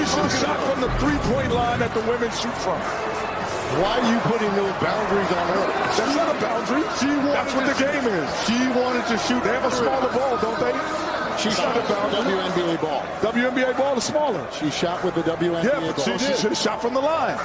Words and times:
She 0.00 0.40
shot 0.40 0.58
from 0.66 0.80
the 0.80 0.90
three-point 0.98 1.52
line 1.52 1.78
that 1.80 1.92
the 1.94 2.00
women 2.08 2.30
shoot 2.32 2.54
from. 2.64 2.80
Why 3.78 4.00
are 4.00 4.06
you 4.10 4.18
putting 4.26 4.50
no 4.56 4.66
boundaries 4.82 5.30
on 5.30 5.46
her? 5.54 5.64
That's 5.94 6.16
not 6.16 6.28
a 6.34 6.38
boundary. 6.40 6.82
She 6.98 7.06
wanted 7.06 7.36
That's 7.36 7.54
what 7.54 7.66
the 7.66 7.76
shoot- 7.78 7.92
game 7.92 8.06
is. 8.10 8.28
She 8.48 8.58
wanted 8.74 9.04
to 9.06 9.16
shoot. 9.28 9.40
They 9.44 9.54
have 9.54 9.64
a 9.64 9.70
smaller 9.70 10.10
ball, 10.12 10.36
don't 10.42 10.58
they? 10.58 10.74
She 11.38 11.50
shot 11.50 11.76
a 11.76 11.80
boundary. 11.86 12.32
WNBA 12.34 12.80
ball. 12.80 13.02
WNBA 13.22 13.76
ball 13.78 13.96
is 13.96 14.04
smaller. 14.04 14.44
She 14.52 14.70
shot 14.70 15.04
with 15.04 15.14
the 15.14 15.22
WNBA 15.22 15.64
Yeah, 15.64 15.80
ball. 15.80 15.92
but 15.94 16.00
she, 16.02 16.18
she 16.18 16.34
should 16.34 16.50
have 16.52 16.58
shot 16.58 16.82
from 16.82 16.94
the 16.94 17.00
line. 17.00 17.38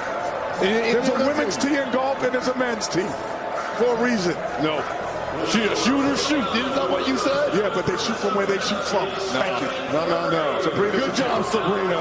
There's 0.60 1.08
a 1.08 1.14
women's 1.26 1.56
tee 1.56 1.76
in 1.76 1.90
golf 1.92 2.22
and 2.24 2.32
there's 2.34 2.48
a 2.48 2.56
men's 2.58 2.88
tee 2.88 3.06
for 3.78 3.94
a 3.96 4.02
reason. 4.02 4.34
No. 4.62 4.82
She 5.50 5.62
a 5.62 5.76
shooter 5.76 6.16
shoot. 6.16 6.44
Isn't 6.56 6.74
that 6.74 6.90
what 6.90 7.06
you 7.06 7.16
said? 7.16 7.54
Yeah, 7.54 7.70
but 7.74 7.86
they 7.86 7.96
shoot 7.96 8.16
from 8.16 8.34
where 8.34 8.46
they 8.46 8.58
shoot 8.58 8.82
from. 8.84 9.06
Thank 9.36 9.62
you. 9.62 9.68
No, 9.92 10.06
no, 10.08 10.30
no. 10.30 10.62
Sabrina, 10.62 10.98
Good 10.98 11.14
job, 11.14 11.44
Sabrina. 11.44 12.00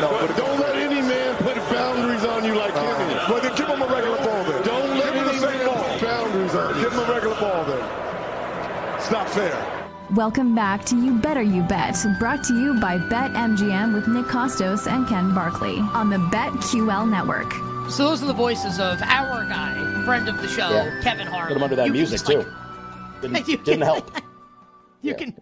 No, 0.00 0.08
But 0.10 0.28
but 0.28 0.36
don't 0.36 0.60
let 0.60 0.76
any 0.76 1.02
man 1.02 1.36
put 1.36 1.56
boundaries 1.68 2.24
on 2.24 2.44
you 2.44 2.54
like 2.54 2.74
uh-huh. 2.74 2.86
Kimmy. 2.96 3.28
well, 3.28 3.40
then 3.42 3.54
give 3.56 3.66
them 3.68 3.82
a 3.82 3.86
regular 3.86 4.16
ball 4.18 4.44
then. 4.44 4.62
Don't 4.64 4.90
let 4.96 5.04
give 5.04 5.14
them 5.14 5.28
any 5.28 5.38
the 5.38 5.46
man 5.46 5.66
ball. 5.66 5.84
put 5.84 6.00
boundaries 6.00 6.54
on 6.54 6.74
you. 6.76 6.82
Give 6.82 6.92
them 6.92 7.08
a 7.10 7.12
regular 7.12 7.36
ball 7.40 7.64
then. 7.64 8.96
It's 8.96 9.10
not 9.10 9.28
fair. 9.30 9.86
Welcome 10.14 10.54
back 10.54 10.84
to 10.86 10.96
You 10.96 11.18
Better 11.18 11.42
You 11.42 11.62
Bet, 11.62 11.96
brought 12.18 12.42
to 12.44 12.54
you 12.54 12.80
by 12.80 12.98
BetMGM 12.98 13.94
with 13.94 14.08
Nick 14.08 14.26
Kostos 14.26 14.90
and 14.90 15.06
Ken 15.06 15.34
Barkley 15.34 15.78
on 15.78 16.10
the 16.10 16.16
BetQL 16.18 17.08
network. 17.08 17.69
So 17.90 18.04
those 18.08 18.22
are 18.22 18.26
the 18.26 18.32
voices 18.32 18.78
of 18.78 19.02
our 19.02 19.44
guy, 19.46 19.74
friend 20.04 20.28
of 20.28 20.40
the 20.40 20.46
show, 20.48 20.70
Yeah. 20.70 21.00
Kevin 21.02 21.26
Harlan. 21.26 21.48
Put 21.48 21.56
him 21.56 21.62
under 21.64 21.76
that 21.76 21.86
You 21.88 21.92
music 21.92 22.20
too. 22.22 22.38
like, 22.38 23.20
Didn't, 23.20 23.36
You 23.48 23.56
didn't 23.58 23.66
can- 23.66 23.80
help. 23.82 24.16
you 25.02 25.10
Yeah. 25.10 25.14
can, 25.14 25.40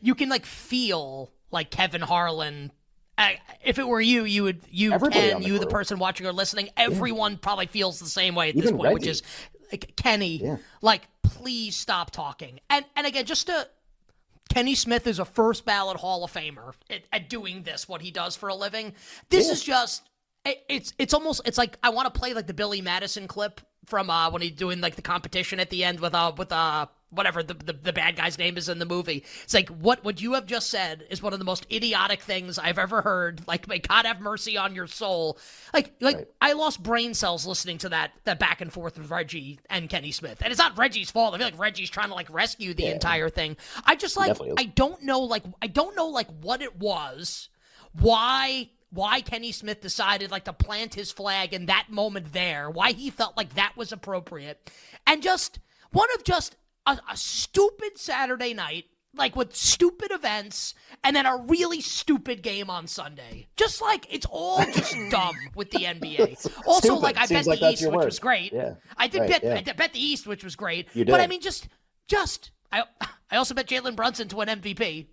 you 0.00 0.14
can 0.14 0.28
like 0.28 0.46
feel 0.46 1.32
like 1.50 1.70
Kevin 1.70 2.00
Harlan. 2.00 2.70
I, 3.18 3.38
if 3.64 3.78
it 3.78 3.86
were 3.86 4.00
you, 4.00 4.24
you 4.24 4.44
would 4.44 4.62
you 4.70 4.92
Everybody 4.92 5.20
Ken, 5.30 5.42
the 5.42 5.48
you 5.48 5.58
the 5.58 5.66
person 5.66 5.98
watching 5.98 6.26
or 6.26 6.32
listening. 6.32 6.68
Everyone 6.76 7.36
probably 7.38 7.66
feels 7.66 7.98
the 8.00 8.06
same 8.06 8.34
way 8.34 8.50
at 8.50 8.54
this 8.56 8.64
Even 8.66 8.76
point, 8.76 8.94
which 8.94 9.06
is 9.06 9.22
like 9.72 9.94
Kenny, 9.96 10.36
Yeah. 10.42 10.56
like 10.80 11.02
please 11.22 11.76
stop 11.76 12.10
talking. 12.12 12.60
And 12.70 12.84
and 12.96 13.06
again, 13.06 13.24
just 13.26 13.46
to 13.48 13.68
Kenny 14.48 14.74
Smith 14.76 15.06
is 15.08 15.18
a 15.18 15.24
first 15.24 15.64
ballot 15.64 15.96
Hall 15.98 16.22
of 16.24 16.32
Famer 16.32 16.72
at, 16.88 17.02
at 17.12 17.28
doing 17.28 17.62
this, 17.64 17.88
what 17.88 18.00
he 18.00 18.10
does 18.10 18.36
for 18.36 18.48
a 18.48 18.54
living. 18.54 18.94
This 19.28 19.48
is 19.48 19.62
just 19.62 20.02
it, 20.44 20.64
it's 20.68 20.92
it's 20.98 21.14
almost 21.14 21.42
it's 21.44 21.58
like 21.58 21.78
I 21.82 21.90
want 21.90 22.12
to 22.12 22.18
play 22.18 22.34
like 22.34 22.46
the 22.46 22.54
Billy 22.54 22.80
Madison 22.80 23.26
clip 23.26 23.60
from 23.86 24.10
uh 24.10 24.30
when 24.30 24.42
he's 24.42 24.52
doing 24.52 24.80
like 24.80 24.96
the 24.96 25.02
competition 25.02 25.60
at 25.60 25.70
the 25.70 25.84
end 25.84 26.00
with 26.00 26.14
uh 26.14 26.32
with 26.36 26.52
uh 26.52 26.86
whatever 27.10 27.42
the, 27.42 27.54
the 27.54 27.72
the 27.72 27.92
bad 27.92 28.16
guy's 28.16 28.38
name 28.38 28.56
is 28.56 28.68
in 28.68 28.78
the 28.78 28.84
movie. 28.86 29.24
It's 29.44 29.54
like 29.54 29.68
what 29.68 30.04
what 30.04 30.20
you 30.20 30.34
have 30.34 30.46
just 30.46 30.70
said 30.70 31.04
is 31.10 31.22
one 31.22 31.32
of 31.32 31.38
the 31.38 31.44
most 31.44 31.66
idiotic 31.72 32.20
things 32.22 32.58
I've 32.58 32.78
ever 32.78 33.02
heard. 33.02 33.46
Like 33.46 33.68
may 33.68 33.78
God 33.78 34.04
have 34.04 34.20
mercy 34.20 34.56
on 34.56 34.74
your 34.74 34.86
soul. 34.86 35.38
Like 35.72 35.92
like 36.00 36.28
I 36.40 36.52
lost 36.52 36.82
brain 36.82 37.14
cells 37.14 37.46
listening 37.46 37.78
to 37.78 37.88
that 37.90 38.12
that 38.24 38.38
back 38.38 38.60
and 38.60 38.72
forth 38.72 38.98
with 38.98 39.10
Reggie 39.10 39.60
and 39.70 39.88
Kenny 39.88 40.12
Smith. 40.12 40.42
And 40.42 40.50
it's 40.50 40.58
not 40.58 40.76
Reggie's 40.76 41.10
fault. 41.10 41.34
I 41.34 41.38
feel 41.38 41.46
like 41.46 41.58
Reggie's 41.58 41.90
trying 41.90 42.08
to 42.08 42.14
like 42.14 42.32
rescue 42.32 42.74
the 42.74 42.86
entire 42.86 43.30
thing. 43.30 43.56
I 43.84 43.96
just 43.96 44.16
like 44.16 44.28
Definitely. 44.28 44.54
I 44.58 44.66
don't 44.66 45.02
know 45.02 45.20
like 45.20 45.44
I 45.62 45.68
don't 45.68 45.96
know 45.96 46.08
like 46.08 46.28
what 46.42 46.60
it 46.62 46.76
was, 46.78 47.48
why 47.92 48.70
why 48.94 49.20
Kenny 49.20 49.52
Smith 49.52 49.80
decided 49.80 50.30
like 50.30 50.44
to 50.44 50.52
plant 50.52 50.94
his 50.94 51.10
flag 51.12 51.52
in 51.52 51.66
that 51.66 51.86
moment 51.90 52.32
there, 52.32 52.70
why 52.70 52.92
he 52.92 53.10
felt 53.10 53.36
like 53.36 53.54
that 53.54 53.72
was 53.76 53.92
appropriate, 53.92 54.70
and 55.06 55.22
just 55.22 55.58
one 55.90 56.08
of 56.16 56.24
just 56.24 56.56
a, 56.86 56.98
a 57.10 57.16
stupid 57.16 57.98
Saturday 57.98 58.54
night. 58.54 58.84
Like 59.16 59.36
with 59.36 59.54
stupid 59.54 60.10
events 60.10 60.74
and 61.04 61.14
then 61.14 61.24
a 61.24 61.36
really 61.46 61.80
stupid 61.80 62.42
game 62.42 62.68
on 62.68 62.88
Sunday. 62.88 63.46
Just 63.56 63.80
like 63.80 64.12
it's 64.12 64.26
all 64.28 64.64
just 64.64 64.92
dumb 65.10 65.36
with 65.54 65.70
the 65.70 65.84
NBA. 65.84 66.50
Also, 66.66 66.88
Stupid. 66.88 67.00
like 67.00 67.16
I 67.16 67.26
Seems 67.26 67.46
bet 67.46 67.46
like 67.46 67.60
the 67.60 67.70
East, 67.70 67.84
which 67.86 67.94
word. 67.94 68.04
was 68.06 68.18
great. 68.18 68.52
Yeah. 68.52 68.74
I 68.96 69.06
did 69.06 69.20
Right, 69.20 69.30
bet 69.30 69.44
yeah. 69.44 69.54
I 69.54 69.60
did 69.60 69.76
bet 69.76 69.92
the 69.92 70.04
East, 70.04 70.26
which 70.26 70.42
was 70.42 70.56
great. 70.56 70.88
You 70.94 71.04
did. 71.04 71.12
But 71.12 71.20
I 71.20 71.28
mean 71.28 71.40
just 71.40 71.68
just 72.08 72.50
I 72.72 72.82
I 73.30 73.36
also 73.36 73.54
bet 73.54 73.68
Jalen 73.68 73.94
Brunson 73.94 74.26
to 74.30 74.40
an 74.40 74.48
MVP. 74.60 75.06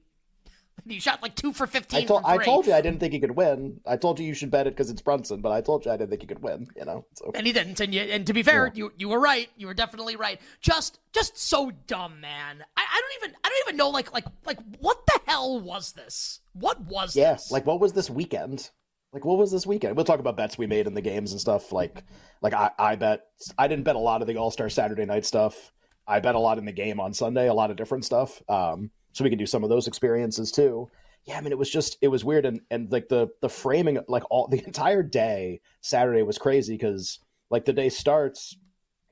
He 0.87 0.99
shot 0.99 1.21
like 1.21 1.35
two 1.35 1.53
for 1.53 1.67
fifteen. 1.67 2.03
I 2.03 2.05
told 2.05 2.23
from 2.23 2.31
I 2.31 2.43
told 2.43 2.65
you 2.65 2.73
I 2.73 2.81
didn't 2.81 2.99
think 2.99 3.13
he 3.13 3.19
could 3.19 3.35
win. 3.35 3.79
I 3.85 3.97
told 3.97 4.19
you 4.19 4.25
you 4.25 4.33
should 4.33 4.49
bet 4.49 4.67
it 4.67 4.71
because 4.71 4.89
it's 4.89 5.01
Brunson, 5.01 5.41
but 5.41 5.51
I 5.51 5.61
told 5.61 5.85
you 5.85 5.91
I 5.91 5.97
didn't 5.97 6.09
think 6.09 6.21
he 6.21 6.27
could 6.27 6.41
win. 6.41 6.67
You 6.75 6.85
know, 6.85 7.05
so 7.13 7.31
and 7.35 7.45
he 7.45 7.53
didn't. 7.53 7.79
And, 7.79 7.93
you, 7.93 8.01
and 8.01 8.25
to 8.27 8.33
be 8.33 8.41
fair, 8.43 8.71
you 8.73 8.91
you 8.97 9.09
were 9.09 9.19
right. 9.19 9.49
You 9.57 9.67
were 9.67 9.73
definitely 9.73 10.15
right. 10.15 10.41
Just 10.59 10.99
just 11.13 11.37
so 11.37 11.71
dumb, 11.87 12.19
man. 12.19 12.63
I, 12.75 12.81
I 12.81 13.01
don't 13.01 13.23
even 13.23 13.37
I 13.43 13.49
don't 13.49 13.67
even 13.67 13.77
know 13.77 13.89
like 13.89 14.11
like 14.11 14.25
like 14.45 14.57
what 14.79 15.05
the 15.05 15.19
hell 15.27 15.59
was 15.59 15.91
this? 15.91 16.39
What 16.53 16.81
was 16.81 17.15
yeah. 17.15 17.33
this? 17.33 17.51
Like, 17.51 17.65
what 17.65 17.79
was 17.79 17.93
this 17.93 18.09
weekend? 18.09 18.69
Like, 19.13 19.25
what 19.25 19.37
was 19.37 19.51
this 19.51 19.67
weekend? 19.67 19.95
We'll 19.95 20.05
talk 20.05 20.19
about 20.19 20.37
bets 20.37 20.57
we 20.57 20.67
made 20.67 20.87
in 20.87 20.93
the 20.93 21.01
games 21.01 21.31
and 21.31 21.41
stuff. 21.41 21.71
Like, 21.71 22.03
like 22.41 22.53
I 22.53 22.71
I 22.79 22.95
bet 22.95 23.21
I 23.57 23.67
didn't 23.67 23.83
bet 23.83 23.95
a 23.95 23.99
lot 23.99 24.21
of 24.21 24.27
the 24.27 24.37
All 24.37 24.51
Star 24.51 24.69
Saturday 24.69 25.05
night 25.05 25.25
stuff. 25.25 25.71
I 26.07 26.19
bet 26.19 26.35
a 26.35 26.39
lot 26.39 26.57
in 26.57 26.65
the 26.65 26.71
game 26.71 26.99
on 26.99 27.13
Sunday, 27.13 27.47
a 27.47 27.53
lot 27.53 27.71
of 27.71 27.77
different 27.77 28.05
stuff. 28.05 28.41
Um, 28.49 28.91
so 29.13 29.23
we 29.23 29.29
can 29.29 29.39
do 29.39 29.45
some 29.45 29.63
of 29.63 29.69
those 29.69 29.87
experiences 29.87 30.51
too. 30.51 30.89
Yeah, 31.25 31.37
I 31.37 31.41
mean, 31.41 31.51
it 31.51 31.57
was 31.57 31.69
just 31.69 31.97
it 32.01 32.07
was 32.07 32.25
weird, 32.25 32.45
and 32.45 32.61
and 32.71 32.91
like 32.91 33.07
the 33.07 33.29
the 33.41 33.49
framing, 33.49 33.99
like 34.07 34.23
all 34.29 34.47
the 34.51 34.63
entire 34.65 35.03
day 35.03 35.61
Saturday 35.81 36.23
was 36.23 36.37
crazy 36.37 36.73
because 36.73 37.19
like 37.49 37.65
the 37.65 37.73
day 37.73 37.89
starts, 37.89 38.57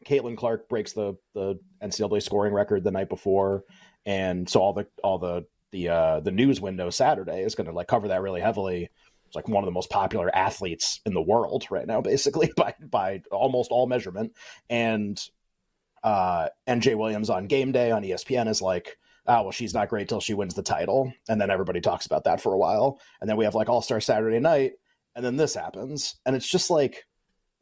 Caitlin 0.06 0.38
Clark 0.38 0.70
breaks 0.70 0.94
the 0.94 1.16
the 1.34 1.60
NCAA 1.84 2.24
scoring 2.24 2.54
record 2.54 2.84
the 2.84 2.92
night 2.92 3.10
before, 3.10 3.64
and 4.06 4.50
so 4.50 4.62
all 4.62 4.74
the 4.74 4.88
all 5.04 5.20
the 5.20 5.46
the 5.72 5.90
uh 5.90 6.20
the 6.22 6.32
news 6.32 6.60
window 6.60 6.90
Saturday 6.90 7.44
is 7.44 7.56
going 7.56 7.68
to 7.68 7.74
like 7.74 7.88
cover 7.88 8.08
that 8.08 8.22
really 8.22 8.42
heavily. 8.42 8.90
It's 9.28 9.36
like 9.36 9.48
one 9.48 9.64
of 9.64 9.68
the 9.68 9.72
most 9.72 9.92
popular 9.92 10.36
athletes 10.36 11.02
in 11.06 11.14
the 11.14 11.22
world 11.22 11.68
right 11.70 11.86
now, 11.86 12.02
basically 12.02 12.52
by 12.56 12.74
by 12.82 13.22
almost 13.32 13.72
all 13.72 13.86
measurement, 13.86 14.34
and 14.70 15.22
uh 16.02 16.48
NJ 16.68 16.96
Williams 16.96 17.30
on 17.30 17.48
game 17.48 17.72
day 17.72 17.92
on 17.92 18.04
ESPN 18.04 18.48
is 18.48 18.62
like 18.62 18.98
oh 19.28 19.44
well 19.44 19.52
she's 19.52 19.74
not 19.74 19.90
great 19.90 20.08
till 20.10 20.20
she 20.20 20.34
wins 20.34 20.54
the 20.54 20.64
title 20.64 21.12
and 21.28 21.40
then 21.40 21.50
everybody 21.50 21.82
talks 21.82 22.06
about 22.06 22.24
that 22.24 22.42
for 22.42 22.54
a 22.54 22.58
while 22.58 23.00
and 23.22 23.30
then 23.30 23.38
we 23.38 23.46
have 23.46 23.56
like 23.56 23.70
all 23.70 23.82
star 23.82 24.00
saturday 24.00 24.40
night 24.40 24.74
and 25.16 25.26
then 25.26 25.38
this 25.38 25.56
happens 25.56 26.16
and 26.26 26.36
it's 26.36 26.48
just 26.48 26.70
like 26.70 27.06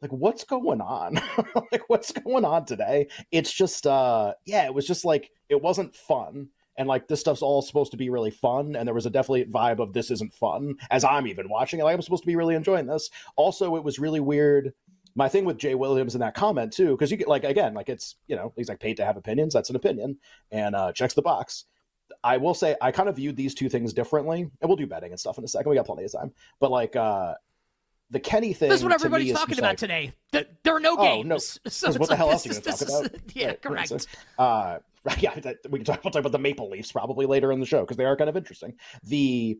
like 0.00 0.12
what's 0.12 0.44
going 0.44 0.80
on? 0.80 1.20
Like 1.72 1.82
what's 1.88 2.12
going 2.12 2.44
on 2.44 2.64
today? 2.64 3.08
It's 3.30 3.52
just 3.52 3.86
uh 3.86 4.34
yeah 4.44 4.64
it 4.64 4.74
was 4.74 4.86
just 4.86 5.04
like 5.04 5.30
it 5.48 5.60
wasn't 5.60 5.94
fun 5.94 6.48
and 6.76 6.88
like 6.88 7.08
this 7.08 7.20
stuff's 7.20 7.42
all 7.42 7.60
supposed 7.60 7.90
to 7.90 7.96
be 7.96 8.08
really 8.08 8.30
fun 8.30 8.76
and 8.76 8.86
there 8.86 8.94
was 8.94 9.06
a 9.06 9.10
definitely 9.10 9.44
vibe 9.46 9.80
of 9.80 9.92
this 9.92 10.12
isn't 10.12 10.32
fun 10.32 10.76
as 10.90 11.02
i'm 11.02 11.26
even 11.26 11.48
watching 11.48 11.80
it 11.80 11.82
like 11.82 11.94
i'm 11.94 12.02
supposed 12.02 12.22
to 12.22 12.28
be 12.28 12.36
really 12.36 12.54
enjoying 12.54 12.86
this. 12.86 13.10
Also 13.36 13.76
it 13.76 13.84
was 13.84 13.98
really 13.98 14.20
weird 14.20 14.72
my 15.18 15.28
thing 15.28 15.44
with 15.44 15.58
Jay 15.58 15.74
Williams 15.74 16.14
in 16.14 16.20
that 16.20 16.34
comment 16.34 16.72
too, 16.72 16.92
because 16.92 17.10
you 17.10 17.16
get 17.18 17.28
like 17.28 17.44
again, 17.44 17.74
like 17.74 17.88
it's 17.90 18.16
you 18.28 18.36
know 18.36 18.52
he's 18.56 18.68
like 18.70 18.80
paid 18.80 18.96
to 18.98 19.04
have 19.04 19.16
opinions. 19.18 19.52
That's 19.52 19.68
an 19.68 19.76
opinion, 19.76 20.16
and 20.52 20.74
uh, 20.74 20.92
checks 20.92 21.12
the 21.12 21.22
box. 21.22 21.64
I 22.24 22.38
will 22.38 22.54
say 22.54 22.74
I 22.80 22.90
kind 22.92 23.08
of 23.08 23.16
viewed 23.16 23.36
these 23.36 23.54
two 23.54 23.68
things 23.68 23.92
differently, 23.92 24.40
and 24.42 24.68
we'll 24.68 24.76
do 24.76 24.86
betting 24.86 25.10
and 25.10 25.20
stuff 25.20 25.36
in 25.36 25.44
a 25.44 25.48
second. 25.48 25.68
We 25.68 25.76
got 25.76 25.86
plenty 25.86 26.04
of 26.04 26.12
time, 26.12 26.32
but 26.60 26.70
like 26.70 26.96
uh, 26.96 27.34
the 28.10 28.20
Kenny 28.20 28.52
thing. 28.54 28.70
this 28.70 28.78
is 28.78 28.84
what 28.84 28.92
everybody's 28.94 29.32
is 29.32 29.38
talking 29.38 29.58
about 29.58 29.68
like- 29.72 29.78
today. 29.78 30.12
Th- 30.32 30.48
There 30.62 30.74
are 30.76 30.80
no 30.80 30.96
Oh, 30.98 31.02
games. 31.22 31.26
no. 31.28 31.36
So 31.70 31.88
what 31.88 31.94
the 31.94 32.00
like, 32.10 32.16
hell 32.18 32.30
else 32.30 32.46
are 32.46 32.48
you 32.48 32.60
going 32.60 32.76
to 32.78 32.84
talk 32.86 32.88
about? 32.88 33.20
Yeah, 33.34 33.46
Right, 33.48 33.62
correct. 33.62 33.88
so, 33.88 33.98
uh, 34.38 34.78
yeah, 35.18 35.38
that, 35.40 35.56
we 35.68 35.78
can 35.78 35.84
talk. 35.84 36.02
We'll 36.04 36.10
talk 36.10 36.20
about 36.20 36.32
the 36.32 36.38
Maple 36.38 36.70
Leafs 36.70 36.90
probably 36.92 37.26
later 37.26 37.52
in 37.52 37.60
the 37.60 37.66
show 37.66 37.80
because 37.82 37.96
they 37.98 38.04
are 38.06 38.16
kind 38.16 38.30
of 38.30 38.36
interesting. 38.36 38.74
The 39.04 39.58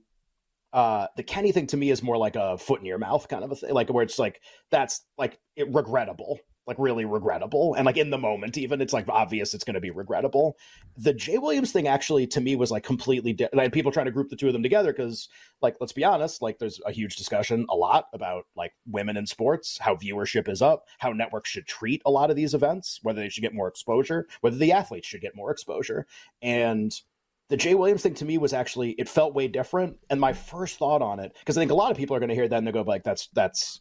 uh 0.72 1.06
the 1.16 1.22
Kenny 1.22 1.52
thing 1.52 1.66
to 1.68 1.76
me 1.76 1.90
is 1.90 2.02
more 2.02 2.16
like 2.16 2.36
a 2.36 2.58
foot 2.58 2.80
in 2.80 2.86
your 2.86 2.98
mouth 2.98 3.26
kind 3.28 3.44
of 3.44 3.52
a 3.52 3.56
thing, 3.56 3.72
like 3.72 3.92
where 3.92 4.04
it's 4.04 4.18
like 4.18 4.40
that's 4.70 5.02
like 5.16 5.38
it, 5.56 5.72
regrettable, 5.72 6.38
like 6.66 6.76
really 6.78 7.06
regrettable, 7.06 7.74
and 7.74 7.86
like 7.86 7.96
in 7.96 8.10
the 8.10 8.18
moment 8.18 8.58
even 8.58 8.82
it's 8.82 8.92
like 8.92 9.08
obvious 9.08 9.54
it's 9.54 9.64
going 9.64 9.74
to 9.74 9.80
be 9.80 9.90
regrettable. 9.90 10.58
The 10.98 11.14
Jay 11.14 11.38
Williams 11.38 11.72
thing 11.72 11.88
actually 11.88 12.26
to 12.28 12.40
me 12.40 12.56
was 12.56 12.70
like 12.70 12.84
completely 12.84 13.32
di- 13.32 13.48
and 13.50 13.60
I 13.60 13.64
had 13.64 13.72
people 13.72 13.90
trying 13.90 14.06
to 14.06 14.12
group 14.12 14.28
the 14.28 14.36
two 14.36 14.48
of 14.48 14.52
them 14.52 14.62
together 14.62 14.92
because 14.92 15.28
like 15.62 15.76
let's 15.80 15.94
be 15.94 16.04
honest, 16.04 16.42
like 16.42 16.58
there's 16.58 16.80
a 16.84 16.92
huge 16.92 17.16
discussion 17.16 17.64
a 17.70 17.74
lot 17.74 18.08
about 18.12 18.44
like 18.54 18.74
women 18.86 19.16
in 19.16 19.26
sports, 19.26 19.78
how 19.80 19.96
viewership 19.96 20.48
is 20.48 20.60
up, 20.60 20.84
how 20.98 21.12
networks 21.12 21.48
should 21.48 21.66
treat 21.66 22.02
a 22.04 22.10
lot 22.10 22.28
of 22.28 22.36
these 22.36 22.52
events, 22.52 23.00
whether 23.02 23.20
they 23.22 23.30
should 23.30 23.42
get 23.42 23.54
more 23.54 23.68
exposure, 23.68 24.26
whether 24.42 24.58
the 24.58 24.72
athletes 24.72 25.06
should 25.08 25.22
get 25.22 25.34
more 25.34 25.50
exposure, 25.50 26.06
and 26.42 27.00
the 27.48 27.56
Jay 27.56 27.74
Williams 27.74 28.02
thing 28.02 28.14
to 28.14 28.24
me 28.24 28.38
was 28.38 28.52
actually 28.52 28.90
it 28.92 29.08
felt 29.08 29.34
way 29.34 29.48
different. 29.48 29.98
And 30.10 30.20
my 30.20 30.32
first 30.32 30.78
thought 30.78 31.02
on 31.02 31.20
it, 31.20 31.34
because 31.38 31.56
I 31.56 31.60
think 31.60 31.70
a 31.70 31.74
lot 31.74 31.90
of 31.90 31.96
people 31.96 32.14
are 32.16 32.20
going 32.20 32.28
to 32.28 32.34
hear 32.34 32.48
that 32.48 32.56
and 32.56 32.66
they 32.66 32.72
go 32.72 32.82
like, 32.82 33.04
"That's 33.04 33.28
that's." 33.34 33.80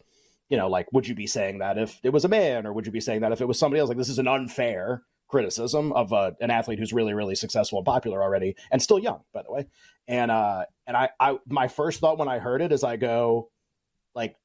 You 0.49 0.55
know, 0.55 0.69
like, 0.69 0.87
would 0.93 1.05
you 1.05 1.13
be 1.13 1.27
saying 1.27 1.57
that 1.57 1.77
if 1.77 1.99
it 2.03 2.13
was 2.13 2.23
a 2.23 2.29
man, 2.29 2.65
or 2.65 2.71
would 2.71 2.85
you 2.85 2.91
be 2.93 3.01
saying 3.01 3.19
that 3.19 3.33
if 3.33 3.41
it 3.41 3.47
was 3.49 3.59
somebody 3.59 3.81
else? 3.81 3.89
Like, 3.89 3.97
this 3.97 4.07
is 4.07 4.17
an 4.17 4.29
unfair 4.29 5.03
criticism 5.27 5.91
of 5.91 6.13
uh, 6.13 6.31
an 6.39 6.51
athlete 6.51 6.79
who's 6.79 6.93
really, 6.93 7.13
really 7.13 7.35
successful 7.35 7.79
and 7.79 7.85
popular 7.85 8.23
already, 8.23 8.55
and 8.71 8.81
still 8.81 8.97
young, 8.97 9.19
by 9.33 9.43
the 9.43 9.51
way. 9.51 9.67
And 10.07 10.31
uh, 10.31 10.63
and 10.87 10.95
I, 10.95 11.09
I, 11.19 11.37
my 11.49 11.67
first 11.67 11.99
thought 11.99 12.17
when 12.17 12.29
I 12.29 12.39
heard 12.39 12.61
it 12.61 12.71
is, 12.71 12.85
I 12.85 12.95
go, 12.95 13.49
like, 14.15 14.37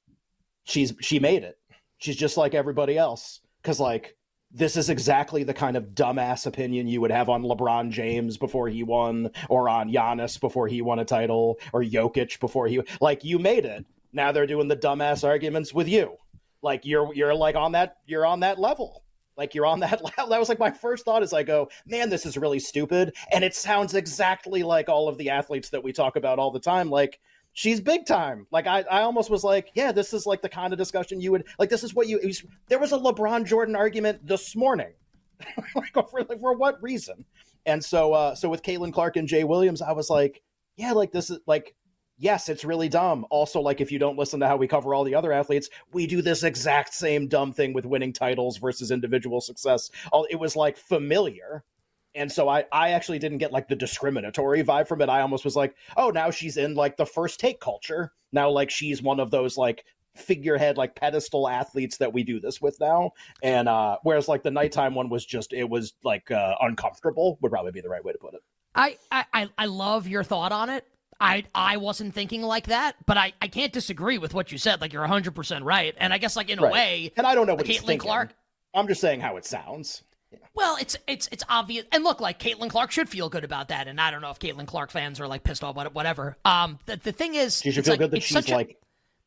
she's 0.64 0.92
she 1.00 1.20
made 1.20 1.44
it. 1.44 1.56
She's 1.98 2.16
just 2.16 2.36
like 2.36 2.52
everybody 2.52 2.98
else, 2.98 3.40
because 3.62 3.78
like 3.78 4.16
this 4.52 4.76
is 4.76 4.90
exactly 4.90 5.44
the 5.44 5.54
kind 5.54 5.76
of 5.76 5.94
dumbass 5.94 6.46
opinion 6.46 6.86
you 6.86 7.00
would 7.00 7.10
have 7.10 7.28
on 7.28 7.42
LeBron 7.42 7.90
James 7.90 8.36
before 8.36 8.68
he 8.68 8.82
won, 8.82 9.30
or 9.48 9.68
on 9.68 9.90
Giannis 9.90 10.38
before 10.40 10.68
he 10.68 10.82
won 10.82 10.98
a 10.98 11.04
title, 11.04 11.58
or 11.72 11.82
Jokic 11.82 12.38
before 12.38 12.66
he 12.66 12.82
like 13.00 13.24
you 13.24 13.38
made 13.38 13.64
it. 13.64 13.86
Now 14.12 14.30
they're 14.32 14.46
doing 14.46 14.68
the 14.68 14.76
dumbass 14.76 15.26
arguments 15.26 15.72
with 15.72 15.88
you. 15.88 16.16
Like 16.60 16.84
you're 16.84 17.12
you're 17.14 17.34
like 17.34 17.56
on 17.56 17.72
that 17.72 17.96
you're 18.06 18.26
on 18.26 18.40
that 18.40 18.58
level. 18.58 19.04
Like 19.36 19.54
you're 19.54 19.66
on 19.66 19.80
that 19.80 20.04
level. 20.18 20.28
That 20.28 20.38
was 20.38 20.48
like 20.48 20.58
my 20.58 20.70
first 20.70 21.04
thought 21.04 21.22
as 21.22 21.32
I 21.32 21.42
go, 21.42 21.70
man, 21.86 22.10
this 22.10 22.26
is 22.26 22.36
really 22.36 22.60
stupid. 22.60 23.14
And 23.32 23.42
it 23.42 23.54
sounds 23.54 23.94
exactly 23.94 24.62
like 24.62 24.88
all 24.88 25.08
of 25.08 25.16
the 25.16 25.30
athletes 25.30 25.70
that 25.70 25.82
we 25.82 25.92
talk 25.92 26.16
about 26.16 26.38
all 26.38 26.50
the 26.50 26.60
time. 26.60 26.90
Like 26.90 27.18
she's 27.52 27.80
big 27.80 28.06
time. 28.06 28.46
Like 28.50 28.66
I, 28.66 28.80
I 28.90 29.02
almost 29.02 29.30
was 29.30 29.44
like, 29.44 29.70
yeah, 29.74 29.92
this 29.92 30.12
is 30.12 30.26
like 30.26 30.42
the 30.42 30.48
kind 30.48 30.72
of 30.72 30.78
discussion 30.78 31.20
you 31.20 31.32
would 31.32 31.44
like. 31.58 31.70
This 31.70 31.84
is 31.84 31.94
what 31.94 32.08
you. 32.08 32.20
Was, 32.24 32.44
there 32.68 32.78
was 32.78 32.92
a 32.92 32.98
LeBron 32.98 33.44
Jordan 33.44 33.76
argument 33.76 34.26
this 34.26 34.56
morning, 34.56 34.92
like 35.74 35.92
for 35.94 36.24
for 36.24 36.56
what 36.56 36.82
reason? 36.82 37.24
And 37.66 37.84
so, 37.84 38.12
uh, 38.12 38.34
so 38.34 38.48
with 38.48 38.62
Caitlin 38.62 38.92
Clark 38.92 39.16
and 39.16 39.28
Jay 39.28 39.44
Williams, 39.44 39.82
I 39.82 39.92
was 39.92 40.10
like, 40.10 40.42
yeah, 40.76 40.92
like 40.92 41.12
this 41.12 41.30
is 41.30 41.38
like. 41.46 41.74
Yes, 42.18 42.48
it's 42.48 42.64
really 42.64 42.88
dumb. 42.88 43.26
Also, 43.30 43.60
like 43.60 43.80
if 43.80 43.90
you 43.90 43.98
don't 43.98 44.18
listen 44.18 44.38
to 44.40 44.46
how 44.46 44.56
we 44.56 44.68
cover 44.68 44.94
all 44.94 45.02
the 45.02 45.14
other 45.14 45.32
athletes, 45.32 45.70
we 45.92 46.06
do 46.06 46.22
this 46.22 46.44
exact 46.44 46.94
same 46.94 47.26
dumb 47.26 47.52
thing 47.52 47.72
with 47.72 47.84
winning 47.84 48.12
titles 48.12 48.58
versus 48.58 48.92
individual 48.92 49.40
success. 49.40 49.90
All 50.12 50.24
it 50.30 50.36
was 50.36 50.54
like 50.54 50.76
familiar, 50.76 51.64
and 52.14 52.30
so 52.30 52.48
I, 52.48 52.64
I 52.72 52.90
actually 52.90 53.18
didn't 53.18 53.38
get 53.38 53.52
like 53.52 53.68
the 53.68 53.76
discriminatory 53.76 54.62
vibe 54.62 54.88
from 54.88 55.00
it. 55.02 55.08
I 55.08 55.20
almost 55.20 55.44
was 55.44 55.56
like, 55.56 55.74
oh, 55.96 56.10
now 56.10 56.30
she's 56.30 56.56
in 56.56 56.74
like 56.74 56.96
the 56.96 57.06
first 57.06 57.40
take 57.40 57.60
culture. 57.60 58.12
Now, 58.32 58.50
like 58.50 58.70
she's 58.70 59.02
one 59.02 59.20
of 59.20 59.30
those 59.30 59.56
like 59.56 59.84
figurehead, 60.14 60.76
like 60.76 60.94
pedestal 60.94 61.48
athletes 61.48 61.96
that 61.98 62.12
we 62.12 62.22
do 62.22 62.38
this 62.40 62.60
with 62.60 62.78
now. 62.80 63.12
And 63.42 63.68
uh, 63.68 63.96
whereas 64.02 64.28
like 64.28 64.42
the 64.42 64.50
nighttime 64.50 64.94
one 64.94 65.08
was 65.08 65.24
just, 65.24 65.52
it 65.52 65.68
was 65.68 65.94
like 66.04 66.30
uh, 66.30 66.54
uncomfortable, 66.60 67.38
would 67.40 67.50
probably 67.52 67.72
be 67.72 67.80
the 67.80 67.88
right 67.88 68.04
way 68.04 68.12
to 68.12 68.18
put 68.18 68.34
it. 68.34 68.40
I, 68.74 68.96
I, 69.10 69.48
I 69.56 69.66
love 69.66 70.06
your 70.08 70.24
thought 70.24 70.52
on 70.52 70.70
it. 70.70 70.86
I 71.20 71.44
I 71.54 71.76
wasn't 71.76 72.14
thinking 72.14 72.42
like 72.42 72.66
that, 72.66 72.96
but 73.06 73.16
I, 73.16 73.32
I 73.40 73.46
can't 73.46 73.72
disagree 73.72 74.18
with 74.18 74.34
what 74.34 74.50
you 74.50 74.58
said. 74.58 74.80
Like 74.80 74.92
you're 74.92 75.02
100 75.02 75.36
percent 75.36 75.64
right, 75.64 75.94
and 75.98 76.12
I 76.12 76.18
guess 76.18 76.34
like 76.36 76.50
in 76.50 76.58
a 76.58 76.62
Right. 76.62 76.72
way, 76.72 77.12
And 77.16 77.24
I 77.26 77.36
don't 77.36 77.46
know 77.46 77.54
what 77.54 77.64
Caitlin 77.64 77.80
thinking. 77.80 77.98
Clark. 77.98 78.34
I'm 78.74 78.88
just 78.88 79.00
saying 79.00 79.20
how 79.20 79.36
it 79.36 79.44
sounds. 79.44 80.02
Well, 80.54 80.76
it's 80.80 80.96
it's 81.06 81.28
it's 81.32 81.44
obvious, 81.48 81.84
and 81.92 82.04
look, 82.04 82.20
like 82.20 82.38
Caitlin 82.38 82.68
Clark 82.70 82.90
should 82.90 83.08
feel 83.08 83.28
good 83.28 83.44
about 83.44 83.68
that, 83.68 83.88
and 83.88 84.00
I 84.00 84.10
don't 84.10 84.20
know 84.22 84.30
if 84.30 84.38
Caitlin 84.38 84.66
Clark 84.66 84.90
fans 84.90 85.20
are 85.20 85.26
like 85.26 85.44
pissed 85.44 85.64
off 85.64 85.70
about 85.72 85.86
it, 85.86 85.94
whatever. 85.94 86.36
Um, 86.44 86.78
the, 86.86 86.96
the 86.96 87.12
thing 87.12 87.34
is, 87.34 87.60
She 87.60 87.70
should 87.72 87.84
feel 87.84 87.92
like, 87.94 88.00
good 88.00 88.10
that 88.12 88.22
she's 88.22 88.32
such 88.34 88.50
a- 88.50 88.54
like 88.54 88.78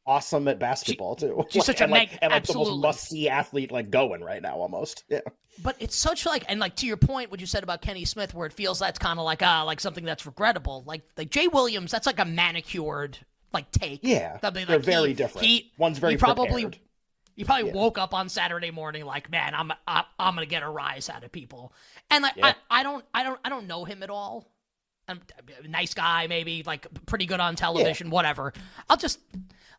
awesome 0.07 0.47
at 0.47 0.59
basketball 0.59 1.15
too. 1.15 1.43
she's 1.49 1.65
such 1.65 1.81
a 1.81 1.83
and, 1.85 1.91
like, 1.91 2.17
and 2.21 2.31
like 2.31 2.43
the 2.45 2.53
most 2.53 2.79
must 2.79 3.09
see 3.09 3.27
athlete 3.27 3.71
like 3.71 3.89
going 3.89 4.21
right 4.23 4.41
now 4.41 4.55
almost. 4.55 5.03
Yeah. 5.09 5.21
but 5.63 5.75
it's 5.79 5.95
such 5.95 6.25
like 6.27 6.45
and 6.47 6.59
like 6.59 6.75
to 6.75 6.85
your 6.85 6.97
point 6.97 7.31
what 7.31 7.39
you 7.39 7.47
said 7.47 7.63
about 7.63 7.81
Kenny 7.81 8.05
Smith 8.05 8.33
where 8.35 8.45
it 8.45 8.53
feels 8.53 8.77
that's 8.77 8.99
kind 8.99 9.17
of 9.17 9.25
like 9.25 9.41
ah 9.41 9.63
like 9.63 9.79
something 9.79 10.05
that's 10.05 10.25
regrettable 10.27 10.83
like 10.85 11.01
like 11.17 11.31
Jay 11.31 11.47
Williams 11.47 11.89
that's 11.91 12.05
like 12.05 12.19
a 12.19 12.25
manicured 12.25 13.17
like 13.51 13.71
take 13.71 14.01
Yeah, 14.03 14.39
Something 14.41 14.67
they're 14.67 14.77
like 14.77 14.85
very 14.85 15.07
he- 15.07 15.13
different. 15.15 15.47
he- 15.47 15.71
One's 15.79 15.97
very 15.97 16.13
he 16.13 16.17
probably 16.17 16.63
prepared. 16.65 16.79
He 17.35 17.43
probably 17.43 17.71
woke 17.71 17.97
up 17.97 18.13
on 18.13 18.29
Saturday 18.29 18.71
morning 18.71 19.05
like 19.05 19.29
man 19.29 19.53
I'm 19.53 19.71
I, 19.87 20.05
I'm 20.19 20.35
gonna 20.35 20.45
get 20.45 20.63
a 20.63 20.69
rise 20.69 21.09
out 21.09 21.23
of 21.23 21.31
people. 21.31 21.73
And 22.09 22.23
like 22.23 22.35
Yeah. 22.35 22.53
I, 22.69 22.79
I 22.79 22.83
don't 22.83 23.05
I 23.13 23.23
don't 23.23 23.39
I 23.43 23.49
don't 23.49 23.67
know 23.67 23.85
him 23.85 24.03
at 24.03 24.09
all 24.09 24.47
Um, 25.07 25.21
a 25.63 25.67
nice 25.67 25.93
guy, 25.93 26.25
maybe 26.27 26.63
like 26.65 26.87
pretty 27.05 27.27
good 27.27 27.39
on 27.39 27.55
television, 27.55 28.09
whatever. 28.09 28.53
I'll 28.89 28.97
just 28.97 29.19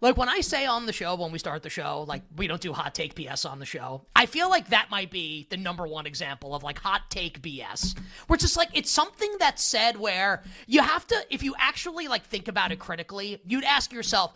like 0.00 0.16
when 0.16 0.28
I 0.28 0.40
say 0.40 0.66
on 0.66 0.86
the 0.86 0.92
show 0.92 1.16
when 1.16 1.32
we 1.32 1.38
start 1.40 1.64
the 1.64 1.70
show, 1.70 2.04
like 2.06 2.22
we 2.36 2.46
don't 2.46 2.60
do 2.60 2.72
hot 2.72 2.94
take 2.94 3.16
BS 3.16 3.48
on 3.50 3.58
the 3.58 3.64
show. 3.66 4.02
I 4.14 4.26
feel 4.26 4.48
like 4.48 4.68
that 4.68 4.88
might 4.88 5.10
be 5.10 5.48
the 5.50 5.56
number 5.56 5.84
one 5.84 6.06
example 6.06 6.54
of 6.54 6.62
like 6.62 6.78
hot 6.78 7.10
take 7.10 7.42
BS, 7.42 7.98
where 8.28 8.34
it's 8.36 8.44
just 8.44 8.56
like 8.56 8.68
it's 8.72 8.90
something 8.90 9.34
that's 9.40 9.64
said 9.64 9.96
where 9.96 10.44
you 10.68 10.80
have 10.80 11.04
to, 11.08 11.16
if 11.28 11.42
you 11.42 11.56
actually 11.58 12.06
like 12.06 12.24
think 12.24 12.46
about 12.46 12.70
it 12.70 12.78
critically, 12.78 13.40
you'd 13.46 13.64
ask 13.64 13.92
yourself, 13.92 14.34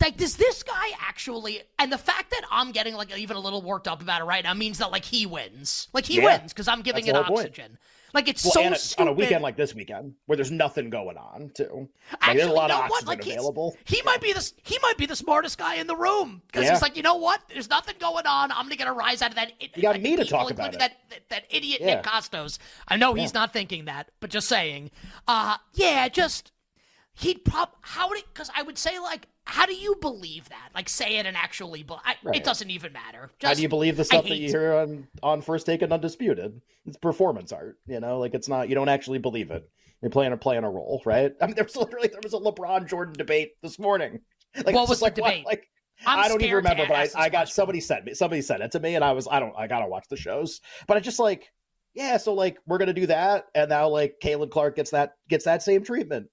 like, 0.00 0.16
does 0.16 0.36
this 0.36 0.64
guy 0.64 0.88
actually? 1.00 1.62
And 1.78 1.92
the 1.92 1.98
fact 1.98 2.30
that 2.30 2.42
I'm 2.50 2.72
getting 2.72 2.94
like 2.94 3.16
even 3.16 3.36
a 3.36 3.40
little 3.40 3.62
worked 3.62 3.86
up 3.86 4.02
about 4.02 4.20
it 4.20 4.24
right 4.24 4.42
now 4.42 4.54
means 4.54 4.78
that 4.78 4.90
like 4.90 5.04
he 5.04 5.26
wins, 5.26 5.86
like 5.92 6.06
he 6.06 6.16
Yeah. 6.16 6.24
wins 6.38 6.52
because 6.52 6.66
I'm 6.66 6.82
giving 6.82 7.04
That's 7.06 7.28
it 7.28 7.32
oxygen. 7.32 7.66
point. 7.66 7.78
Like 8.14 8.28
it's 8.28 8.44
Well, 8.44 8.52
so 8.52 8.62
and 8.62 8.76
stupid. 8.76 9.02
on 9.02 9.08
a 9.08 9.12
weekend 9.12 9.42
like 9.42 9.56
this 9.56 9.74
weekend 9.74 10.14
where 10.26 10.36
there's 10.36 10.50
nothing 10.52 10.88
going 10.88 11.16
on 11.18 11.50
too. 11.54 11.88
Like, 12.12 12.20
Actually, 12.22 12.36
there's 12.38 12.48
a 12.50 12.52
lot 12.54 12.70
you 12.70 12.76
of 12.76 12.80
know 12.82 12.86
what? 12.88 12.92
oxygen 13.02 13.08
Like 13.08 13.20
available. 13.26 13.76
He 13.84 14.00
might 14.02 14.20
be 14.20 14.32
the 14.32 14.52
he 14.62 14.78
might 14.82 14.96
be 14.96 15.06
the 15.06 15.16
smartest 15.16 15.58
guy 15.58 15.74
in 15.74 15.86
the 15.88 15.96
room 15.96 16.40
because 16.46 16.64
Yeah. 16.64 16.72
he's 16.72 16.82
like, 16.82 16.96
you 16.96 17.02
know 17.02 17.16
what? 17.16 17.42
There's 17.48 17.68
nothing 17.68 17.96
going 17.98 18.26
on. 18.26 18.52
I'm 18.52 18.64
gonna 18.66 18.76
get 18.76 18.86
a 18.86 18.92
rise 18.92 19.20
out 19.20 19.30
of 19.30 19.36
that. 19.36 19.52
You 19.60 19.82
got 19.82 19.94
like, 19.94 20.02
me 20.02 20.16
to 20.16 20.24
talk 20.24 20.50
about 20.50 20.74
it. 20.74 20.78
That, 20.78 20.92
that 21.10 21.28
that 21.28 21.44
idiot 21.50 21.80
Yeah. 21.80 21.96
Nick 21.96 22.04
Kostos. 22.04 22.58
I 22.86 22.96
know 22.96 23.14
he's 23.14 23.34
not 23.34 23.52
thinking 23.52 23.86
that, 23.86 24.10
but 24.20 24.30
just 24.30 24.48
saying. 24.48 24.92
Uh, 25.26 25.56
yeah, 25.74 26.08
just 26.08 26.52
he'd 27.14 27.44
prob 27.44 27.70
how 27.80 28.08
would 28.08 28.18
it? 28.18 28.24
Because 28.32 28.50
I 28.56 28.62
would 28.62 28.78
say 28.78 28.98
like, 29.00 29.26
how 29.46 29.66
do 29.66 29.74
you 29.74 29.96
believe 30.00 30.48
that? 30.48 30.70
Like, 30.74 30.88
say 30.88 31.16
it 31.16 31.26
and 31.26 31.36
actually, 31.36 31.82
but 31.82 32.00
I, 32.04 32.16
Right. 32.22 32.36
it 32.36 32.44
doesn't 32.44 32.70
even 32.70 32.92
matter. 32.92 33.30
How 33.42 33.54
do 33.54 33.62
you 33.62 33.68
believe 33.68 33.96
the 33.96 34.04
stuff 34.04 34.24
that 34.24 34.36
you 34.38 34.48
hear 34.48 34.74
on 34.74 35.06
on 35.22 35.42
First 35.42 35.66
Take 35.66 35.82
and 35.82 35.92
Undisputed? 35.92 36.60
It's 36.86 36.96
performance 36.96 37.52
art, 37.52 37.78
you 37.86 38.00
know. 38.00 38.18
Like 38.18 38.34
it's 38.34 38.48
not. 38.48 38.68
You 38.68 38.74
don't 38.74 38.88
actually 38.88 39.18
believe 39.18 39.50
it. 39.50 39.68
You're 40.02 40.10
playing 40.10 40.32
a 40.32 40.36
playing 40.36 40.64
a 40.64 40.70
role, 40.70 41.02
right? 41.04 41.32
I 41.40 41.46
mean, 41.46 41.54
there's 41.56 41.76
literally 41.76 42.08
there 42.08 42.20
was 42.22 42.34
a 42.34 42.38
LeBron 42.38 42.88
Jordan 42.88 43.14
debate 43.16 43.52
this 43.62 43.78
morning. 43.78 44.20
Like, 44.64 44.74
What 44.74 44.88
was 44.88 45.00
just 45.00 45.00
the 45.00 45.04
like, 45.06 45.16
what- 45.18 45.30
debate? 45.30 45.46
like 45.46 45.68
I'm 46.06 46.18
I 46.20 46.28
don't 46.28 46.40
even 46.42 46.54
remember, 46.56 46.84
but 46.86 46.96
I, 47.16 47.24
I 47.24 47.28
got 47.28 47.48
somebody 47.48 47.80
sent 47.80 48.04
me 48.04 48.14
somebody 48.14 48.40
sent 48.42 48.62
it 48.62 48.70
to 48.72 48.80
me, 48.80 48.94
and 48.94 49.04
I 49.04 49.12
was 49.12 49.26
I 49.28 49.40
don't 49.40 49.52
I 49.58 49.66
gotta 49.66 49.86
watch 49.88 50.04
the 50.08 50.16
shows, 50.16 50.60
but 50.86 50.96
I 50.96 51.00
just 51.00 51.18
like 51.18 51.50
yeah, 51.94 52.16
so 52.18 52.34
like 52.34 52.58
we're 52.66 52.78
gonna 52.78 52.92
do 52.92 53.06
that, 53.06 53.46
and 53.54 53.68
now 53.68 53.88
like 53.88 54.16
Caitlin 54.22 54.50
Clark 54.50 54.76
gets 54.76 54.90
that 54.92 55.14
gets 55.28 55.44
that 55.46 55.62
same 55.62 55.82
treatment. 55.84 56.28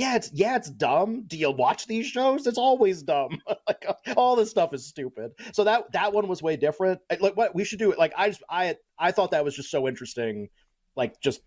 Yeah, 0.00 0.16
it's 0.16 0.30
yeah, 0.32 0.56
it's 0.56 0.70
dumb. 0.70 1.24
Do 1.26 1.36
you 1.36 1.50
watch 1.50 1.86
these 1.86 2.06
shows? 2.06 2.46
It's 2.46 2.56
always 2.58 3.02
dumb. 3.02 3.38
like 3.68 3.84
uh, 3.86 3.94
all 4.16 4.34
this 4.34 4.48
stuff 4.50 4.72
is 4.72 4.86
stupid. 4.86 5.32
So 5.52 5.64
that 5.64 5.92
that 5.92 6.12
one 6.12 6.26
was 6.26 6.42
way 6.42 6.56
different. 6.56 7.00
Like 7.20 7.36
what 7.36 7.54
we 7.54 7.64
should 7.64 7.78
do 7.78 7.92
it. 7.92 7.98
Like 7.98 8.12
I 8.16 8.28
just 8.30 8.42
I 8.48 8.76
I 8.98 9.10
thought 9.12 9.32
that 9.32 9.44
was 9.44 9.54
just 9.54 9.70
so 9.70 9.86
interesting. 9.86 10.48
Like 10.96 11.20
just 11.20 11.40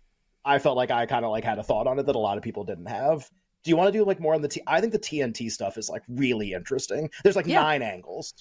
I 0.44 0.58
felt 0.60 0.76
like 0.76 0.90
I 0.92 1.06
kind 1.06 1.24
of 1.24 1.30
like 1.32 1.42
had 1.44 1.58
a 1.58 1.62
thought 1.64 1.86
on 1.86 1.98
it 1.98 2.06
that 2.06 2.14
a 2.14 2.18
lot 2.18 2.36
of 2.36 2.44
people 2.44 2.64
didn't 2.64 2.86
have. 2.86 3.28
Do 3.64 3.70
you 3.70 3.76
want 3.76 3.92
to 3.92 3.98
do 3.98 4.04
like 4.04 4.20
more 4.20 4.34
on 4.34 4.42
the 4.42 4.48
T? 4.48 4.62
I 4.66 4.80
think 4.80 4.92
the 4.92 4.98
TNT 4.98 5.50
stuff 5.50 5.76
is 5.76 5.88
like 5.88 6.02
really 6.08 6.52
interesting. 6.52 7.10
There's 7.24 7.34
like 7.36 7.46
Yeah. 7.46 7.60
nine 7.62 7.82
angles. 7.82 8.34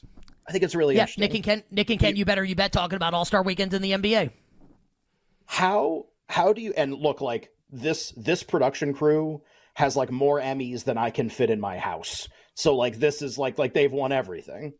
I 0.47 0.51
think 0.51 0.63
it's 0.63 0.75
really 0.75 0.95
Yeah, 0.95 1.01
interesting. 1.03 1.21
Nick 1.21 1.33
and 1.35 1.43
Ken, 1.43 1.63
Nick 1.71 1.89
and 1.89 1.99
Ken, 1.99 2.15
you 2.17 2.25
better 2.25 2.43
you 2.43 2.55
bet 2.55 2.71
talking 2.71 2.97
about 2.97 3.13
All 3.15 3.25
Star 3.25 3.41
Weekends 3.41 3.73
in 3.73 3.81
the 3.81 3.93
NBA. 3.93 4.29
how 5.45 6.05
how 6.29 6.53
do 6.53 6.61
you 6.61 6.73
and 6.75 6.93
look 6.93 7.21
like 7.21 7.49
this 7.71 8.11
this 8.17 8.43
production 8.43 8.93
crew 8.93 9.41
has 9.73 9.95
like 9.95 10.11
more 10.11 10.39
emmys 10.39 10.83
than 10.83 10.97
i 10.97 11.09
can 11.09 11.29
fit 11.29 11.49
in 11.49 11.59
my 11.59 11.77
house. 11.77 12.27
So 12.55 12.75
like 12.75 12.99
this 12.99 13.21
is 13.21 13.37
like 13.37 13.57
like 13.57 13.73
they've 13.73 13.91
won 13.91 14.11
everything. 14.11 14.73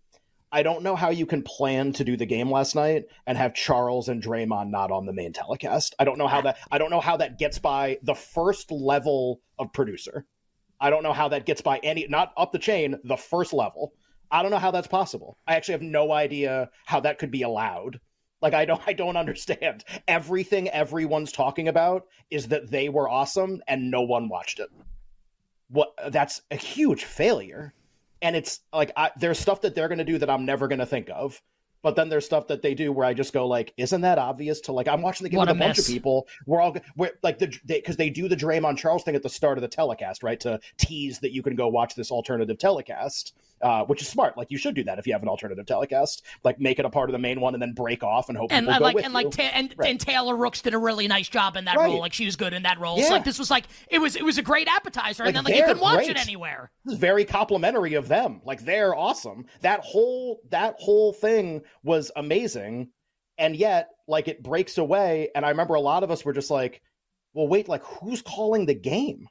I 0.52 0.62
don't 0.62 0.84
know 0.84 0.96
how 0.96 1.10
you 1.10 1.26
can 1.26 1.42
plan 1.42 1.94
to 1.94 2.04
do 2.04 2.16
the 2.16 2.28
game 2.28 2.52
last 2.52 2.76
night 2.76 3.06
and 3.26 3.36
have 3.38 3.56
charles 3.56 4.08
and 4.08 4.22
draymond 4.22 4.70
not 4.70 4.92
on 4.92 5.08
the 5.08 5.14
main 5.14 5.34
telecast. 5.34 5.96
I 5.98 6.04
don't 6.04 6.20
know 6.20 6.28
how 6.28 6.42
that 6.42 6.58
i 6.72 6.78
don't 6.78 6.92
know 6.92 7.02
how 7.02 7.18
that 7.18 7.40
gets 7.40 7.58
by 7.58 7.98
the 8.04 8.16
first 8.16 8.72
level 8.72 9.42
of 9.58 9.74
producer. 9.74 10.26
I 10.80 10.90
don't 10.90 11.04
know 11.04 11.14
how 11.14 11.30
that 11.30 11.46
gets 11.46 11.62
by 11.62 11.80
any 11.80 12.06
not 12.08 12.34
up 12.38 12.52
the 12.52 12.60
chain 12.60 13.00
the 13.04 13.18
first 13.18 13.54
level. 13.54 13.94
I 14.30 14.42
don't 14.42 14.52
know 14.52 14.60
how 14.60 14.72
that's 14.72 14.88
possible. 14.88 15.38
I 15.48 15.56
actually 15.56 15.74
have 15.74 15.82
no 15.82 16.12
idea 16.12 16.70
how 16.86 17.00
that 17.02 17.20
could 17.20 17.32
be 17.32 17.44
allowed. 17.44 18.00
Like 18.42 18.54
I 18.54 18.66
don't 18.66 18.82
I 18.86 18.94
don't 18.94 19.18
understand. 19.18 19.86
Everything 20.08 20.70
everyone's 20.70 21.32
talking 21.32 21.68
about 21.68 22.04
is 22.30 22.50
that 22.50 22.70
they 22.70 22.90
were 22.90 23.10
awesome 23.10 23.62
and 23.68 23.90
no 23.90 24.02
one 24.02 24.30
watched 24.30 24.60
it. 24.60 24.70
What 25.74 25.94
that's 26.12 26.42
a 26.52 26.56
huge 26.56 27.04
failure. 27.04 27.74
And 28.22 28.36
it's 28.36 28.62
like 28.72 28.92
I, 28.96 29.12
there's 29.18 29.40
stuff 29.40 29.62
that 29.62 29.76
they're 29.76 29.90
going 29.90 29.98
to 29.98 30.06
do 30.06 30.20
that 30.20 30.30
I'm 30.30 30.46
never 30.46 30.68
going 30.68 30.80
to 30.80 30.86
think 30.86 31.10
of. 31.14 31.42
But 31.82 31.98
then 31.98 32.08
there's 32.08 32.26
stuff 32.26 32.48
that 32.48 32.62
they 32.62 32.74
do 32.76 32.94
where 32.94 33.06
I 33.06 33.14
just 33.14 33.34
go 33.34 33.46
like, 33.46 33.74
isn't 33.76 34.02
that 34.02 34.18
obvious? 34.18 34.62
To 34.62 34.72
like, 34.72 34.88
I'm 34.88 35.02
watching 35.02 35.26
the 35.26 35.30
game 35.30 35.40
What 35.40 35.50
with 35.50 35.58
a 35.58 35.60
a 35.60 35.68
bunch 35.68 35.80
of 35.80 35.86
people. 35.86 36.28
We're 36.46 36.62
all 36.62 36.74
we're 36.96 37.12
like 37.24 37.40
the 37.40 37.54
because 37.68 37.98
they, 37.98 38.10
do 38.10 38.30
the 38.30 38.38
Draymond 38.38 38.78
Charles 38.78 39.04
thing 39.04 39.16
at 39.16 39.24
the 39.24 39.30
start 39.30 39.58
of 39.58 39.64
the 39.64 39.68
telecast, 39.68 40.24
right? 40.24 40.40
To 40.42 40.62
tease 40.78 41.20
that 41.20 41.34
you 41.34 41.44
can 41.44 41.56
go 41.56 41.68
watch 41.68 41.96
this 41.96 42.10
alternative 42.12 42.58
telecast, 42.58 43.36
uh, 43.64 43.84
which 43.86 44.02
is 44.02 44.08
smart. 44.08 44.38
Like 44.38 44.52
you 44.52 44.58
should 44.58 44.76
do 44.76 44.84
that 44.84 45.00
if 45.00 45.08
you 45.08 45.14
have 45.14 45.24
an 45.24 45.30
alternative 45.30 45.66
telecast. 45.66 46.24
Like 46.44 46.60
make 46.60 46.78
it 46.80 46.86
a 46.86 46.90
part 46.90 47.10
of 47.10 47.14
the 47.14 47.20
main 47.20 47.42
one 47.42 47.56
and 47.56 47.62
then 47.62 47.74
break 47.74 48.04
off 48.04 48.30
and 48.30 48.38
hope 48.38 48.52
and 48.52 48.68
people 48.68 48.76
uh, 48.76 48.80
go 48.80 48.84
like 48.86 49.04
and 49.06 49.14
like 49.14 49.32
Ta- 49.32 49.44
and, 49.54 49.74
Right. 49.78 49.90
and 49.90 50.00
Taylor 50.00 50.36
Rooks 50.36 50.62
did 50.62 50.74
a 50.74 50.78
really 50.78 51.08
nice 51.08 51.30
job 51.30 51.56
in 51.58 51.66
that 51.66 51.78
Right. 51.78 51.86
role. 51.86 52.00
Like 52.00 52.14
she 52.14 52.26
was 52.26 52.36
good 52.36 52.54
in 52.54 52.64
that 52.64 52.80
role. 52.80 52.98
So 52.98 53.04
Yeah. 53.04 53.10
like 53.10 53.24
this 53.24 53.40
was 53.40 53.50
like 53.50 53.66
it 53.90 54.00
was 54.00 54.16
it 54.16 54.24
was 54.24 54.38
a 54.38 54.42
great 54.44 54.68
appetizer, 54.68 55.24
Like, 55.24 55.30
and 55.36 55.38
then 55.38 55.44
like 55.46 55.56
you 55.56 55.64
couldn't 55.66 55.82
watch 55.82 55.96
great. 56.06 56.10
it 56.12 56.18
anywhere. 56.20 56.72
This 56.86 56.94
is 56.94 57.00
very 57.00 57.26
complimentary 57.26 57.94
of 57.96 58.08
them. 58.08 58.42
Like 58.46 58.64
they're 58.66 58.94
awesome. 58.96 59.46
That 59.62 59.80
whole 59.80 60.40
that 60.50 60.76
whole 60.78 61.14
thing 61.14 61.62
was 61.84 62.12
amazing, 62.16 62.90
and 63.38 63.56
yet 63.56 63.90
like 64.08 64.28
it 64.28 64.44
breaks 64.44 64.78
away. 64.78 65.30
And 65.34 65.46
I 65.46 65.50
remember 65.50 65.76
a 65.76 65.82
lot 65.82 66.04
of 66.04 66.12
us 66.12 66.26
were 66.26 66.34
just 66.34 66.52
like, 66.52 66.82
"Well, 67.34 67.48
wait, 67.48 67.68
like 67.70 67.84
who's 67.84 68.22
calling 68.22 68.66
the 68.66 68.76
game?" 68.76 69.28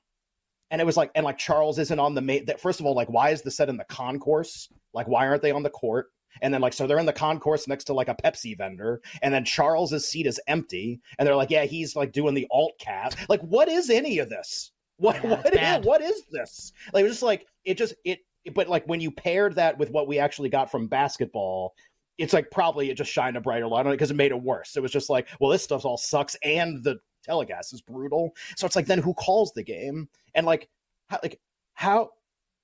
And 0.72 0.80
it 0.80 0.84
was 0.84 0.96
like, 0.96 1.12
and 1.14 1.24
like 1.24 1.38
Charles 1.38 1.78
isn't 1.78 2.00
on 2.00 2.14
the 2.14 2.20
main. 2.20 2.46
That 2.46 2.58
first 2.58 2.80
of 2.80 2.86
all, 2.86 2.94
like 2.94 3.08
why 3.08 3.30
is 3.30 3.42
the 3.42 3.50
set 3.52 3.68
in 3.68 3.76
the 3.76 3.84
concourse? 3.84 4.68
Like 4.92 5.06
why 5.06 5.28
aren't 5.28 5.42
they 5.42 5.52
on 5.52 5.62
the 5.62 5.70
court? 5.70 6.08
And 6.40 6.52
then 6.52 6.62
like 6.62 6.72
so 6.72 6.86
they're 6.86 6.98
in 6.98 7.06
the 7.06 7.12
concourse 7.12 7.68
next 7.68 7.84
to 7.84 7.92
like 7.92 8.08
a 8.08 8.16
Pepsi 8.16 8.56
vendor, 8.56 9.02
and 9.20 9.32
then 9.32 9.44
Charles's 9.44 10.08
seat 10.08 10.26
is 10.26 10.40
empty, 10.48 11.00
and 11.18 11.28
they're 11.28 11.36
like, 11.36 11.50
yeah, 11.50 11.66
he's 11.66 11.94
like 11.94 12.12
doing 12.12 12.34
the 12.34 12.48
alt 12.50 12.72
cast. 12.80 13.18
Like, 13.28 13.42
what 13.42 13.68
is 13.68 13.90
any 13.90 14.18
of 14.18 14.30
this? 14.30 14.72
What 14.96 15.22
Yeah, 15.22 15.30
what 15.42 15.54
is, 15.54 15.84
what 15.84 16.00
is 16.00 16.22
this? 16.30 16.72
Like 16.92 17.02
it 17.02 17.04
was 17.04 17.12
just 17.12 17.22
like 17.22 17.46
it 17.64 17.76
just 17.76 17.94
it 18.04 18.20
but 18.54 18.68
like 18.68 18.86
when 18.86 19.00
you 19.00 19.10
paired 19.10 19.56
that 19.56 19.78
with 19.78 19.90
what 19.90 20.08
we 20.08 20.18
actually 20.18 20.48
got 20.48 20.70
from 20.70 20.88
basketball, 20.88 21.74
it's 22.18 22.32
like 22.32 22.50
probably 22.50 22.90
it 22.90 22.96
just 22.96 23.12
shined 23.12 23.36
a 23.36 23.40
brighter 23.40 23.68
light 23.68 23.86
on 23.86 23.92
it 23.92 23.96
because 23.96 24.10
it 24.10 24.16
made 24.16 24.32
it 24.32 24.42
worse. 24.42 24.76
It 24.76 24.82
was 24.82 24.90
just 24.90 25.10
like, 25.10 25.28
well, 25.38 25.50
this 25.50 25.62
stuff 25.62 25.84
all 25.84 25.98
sucks 25.98 26.36
and 26.42 26.82
the 26.82 26.98
telecast 27.24 27.72
is 27.72 27.80
brutal. 27.80 28.32
So 28.56 28.66
it's 28.66 28.76
like 28.76 28.86
then 28.86 28.98
who 28.98 29.14
calls 29.14 29.52
the 29.52 29.62
game? 29.62 30.08
And 30.34 30.46
like 30.46 30.68
how 31.08 31.18
like 31.22 31.40
how 31.74 32.10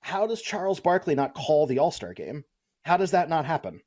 how 0.01 0.27
does 0.27 0.41
Charles 0.41 0.79
Barkley 0.79 1.15
not 1.15 1.33
call 1.33 1.67
the 1.67 1.79
All-Star 1.79 2.13
game? 2.13 2.43
How 2.83 2.97
does 2.97 3.11
that 3.11 3.29
not 3.29 3.45
happen? 3.45 3.81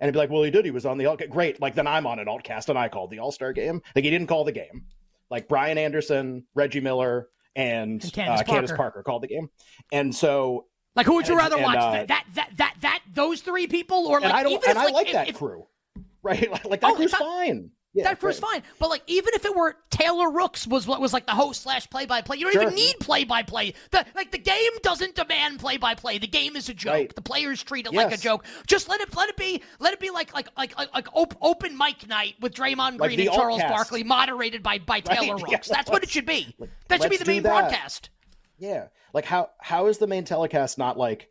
And 0.00 0.08
it'd 0.08 0.12
be 0.14 0.18
like, 0.18 0.30
well, 0.30 0.42
he 0.42 0.50
did. 0.50 0.64
He 0.64 0.70
was 0.70 0.84
on 0.86 0.98
the 0.98 1.06
alt. 1.06 1.22
Great. 1.30 1.60
Like 1.60 1.74
then 1.74 1.86
I'm 1.86 2.06
on 2.06 2.18
an 2.18 2.26
altcast 2.26 2.68
and 2.68 2.78
I 2.78 2.88
called 2.88 3.10
the 3.10 3.20
All-Star 3.20 3.52
game. 3.52 3.80
Like 3.94 4.04
he 4.04 4.10
didn't 4.10 4.26
call 4.26 4.44
the 4.44 4.52
game. 4.52 4.84
Like 5.30 5.48
Brian 5.48 5.78
Anderson, 5.78 6.44
Reggie 6.54 6.80
Miller, 6.80 7.28
and, 7.56 8.02
And 8.02 8.12
Candace 8.12 8.40
uh, 8.40 8.44
Candace 8.44 8.70
Parker. 8.72 8.76
Parker 8.76 9.02
called 9.04 9.22
the 9.22 9.28
game. 9.28 9.48
And 9.92 10.14
so 10.14 10.66
Like, 10.96 11.06
who 11.06 11.14
would 11.14 11.26
you 11.28 11.36
rather 11.36 11.56
and, 11.56 11.64
watch? 11.64 11.76
uh, 11.78 12.04
that, 12.06 12.24
that 12.34 12.50
that 12.56 12.74
that 12.82 13.00
those 13.14 13.40
three 13.40 13.66
people, 13.66 14.06
or 14.06 14.20
like 14.20 14.24
and 14.30 14.32
I 14.32 14.42
don't 14.42 14.52
even 14.52 14.68
and 14.70 14.78
if, 14.78 14.84
I 14.84 14.90
like 14.90 15.06
if- 15.06 15.12
that 15.14 15.28
if- 15.30 15.36
crew. 15.38 15.66
Right? 16.22 16.50
Like, 16.50 16.64
like 16.64 16.80
that 16.80 16.90
Oh, 16.92 16.94
crew's 16.96 17.10
that- 17.12 17.20
fine. 17.20 17.70
Yeah, 17.96 18.04
that 18.04 18.20
was 18.22 18.40
fine, 18.40 18.62
but 18.80 18.90
like 18.90 19.02
even 19.06 19.34
if 19.34 19.44
it 19.44 19.54
were 19.54 19.76
Taylor 19.90 20.28
Rooks 20.30 20.66
was 20.66 20.84
what 20.86 21.00
was 21.00 21.12
like 21.12 21.26
the 21.26 21.32
host 21.32 21.62
slash 21.62 21.88
play 21.88 22.06
by 22.06 22.22
play, 22.22 22.36
you 22.38 22.42
don't 22.44 22.52
Sure. 22.52 22.62
even 22.62 22.74
need 22.74 22.96
play 22.98 23.22
by 23.22 23.42
play. 23.44 23.74
The 23.92 24.04
like 24.16 24.32
the 24.32 24.38
game 24.38 24.72
doesn't 24.82 25.14
demand 25.14 25.60
play 25.60 25.76
by 25.76 25.94
play. 25.94 26.18
The 26.18 26.26
game 26.26 26.56
is 26.56 26.68
a 26.68 26.74
joke. 26.74 26.92
Right. 26.92 27.14
The 27.14 27.22
players 27.22 27.62
treat 27.62 27.86
it 27.86 27.92
like 27.92 28.12
a 28.12 28.16
joke. 28.16 28.44
Just 28.66 28.88
let 28.88 29.00
it 29.00 29.14
let 29.16 29.28
it 29.28 29.36
be 29.36 29.62
let 29.78 29.92
it 29.94 30.00
be 30.00 30.10
like 30.10 30.34
like 30.34 30.48
like 30.58 30.76
like, 30.76 30.92
like 30.92 31.06
op- 31.14 31.36
open 31.40 31.78
mic 31.78 32.08
night 32.08 32.34
with 32.40 32.52
Draymond 32.52 32.98
Green 32.98 33.16
the 33.16 33.28
and 33.28 33.34
Charles 33.36 33.60
Altcast. 33.60 33.68
Barkley, 33.68 34.02
moderated 34.02 34.62
by 34.64 34.78
by 34.80 34.98
Taylor 34.98 35.36
Yeah, 35.38 35.44
Rooks. 35.52 35.68
That's 35.68 35.88
what 35.88 36.02
it 36.02 36.10
should 36.10 36.26
be. 36.26 36.54
that 36.88 37.00
should 37.00 37.10
be 37.10 37.16
the 37.16 37.24
main 37.26 37.42
broadcast. 37.42 38.10
Yeah. 38.58 38.88
Like 39.12 39.24
how 39.24 39.50
how 39.60 39.86
is 39.86 39.98
the 39.98 40.08
main 40.08 40.24
telecast 40.24 40.78
not 40.78 40.98
like 40.98 41.28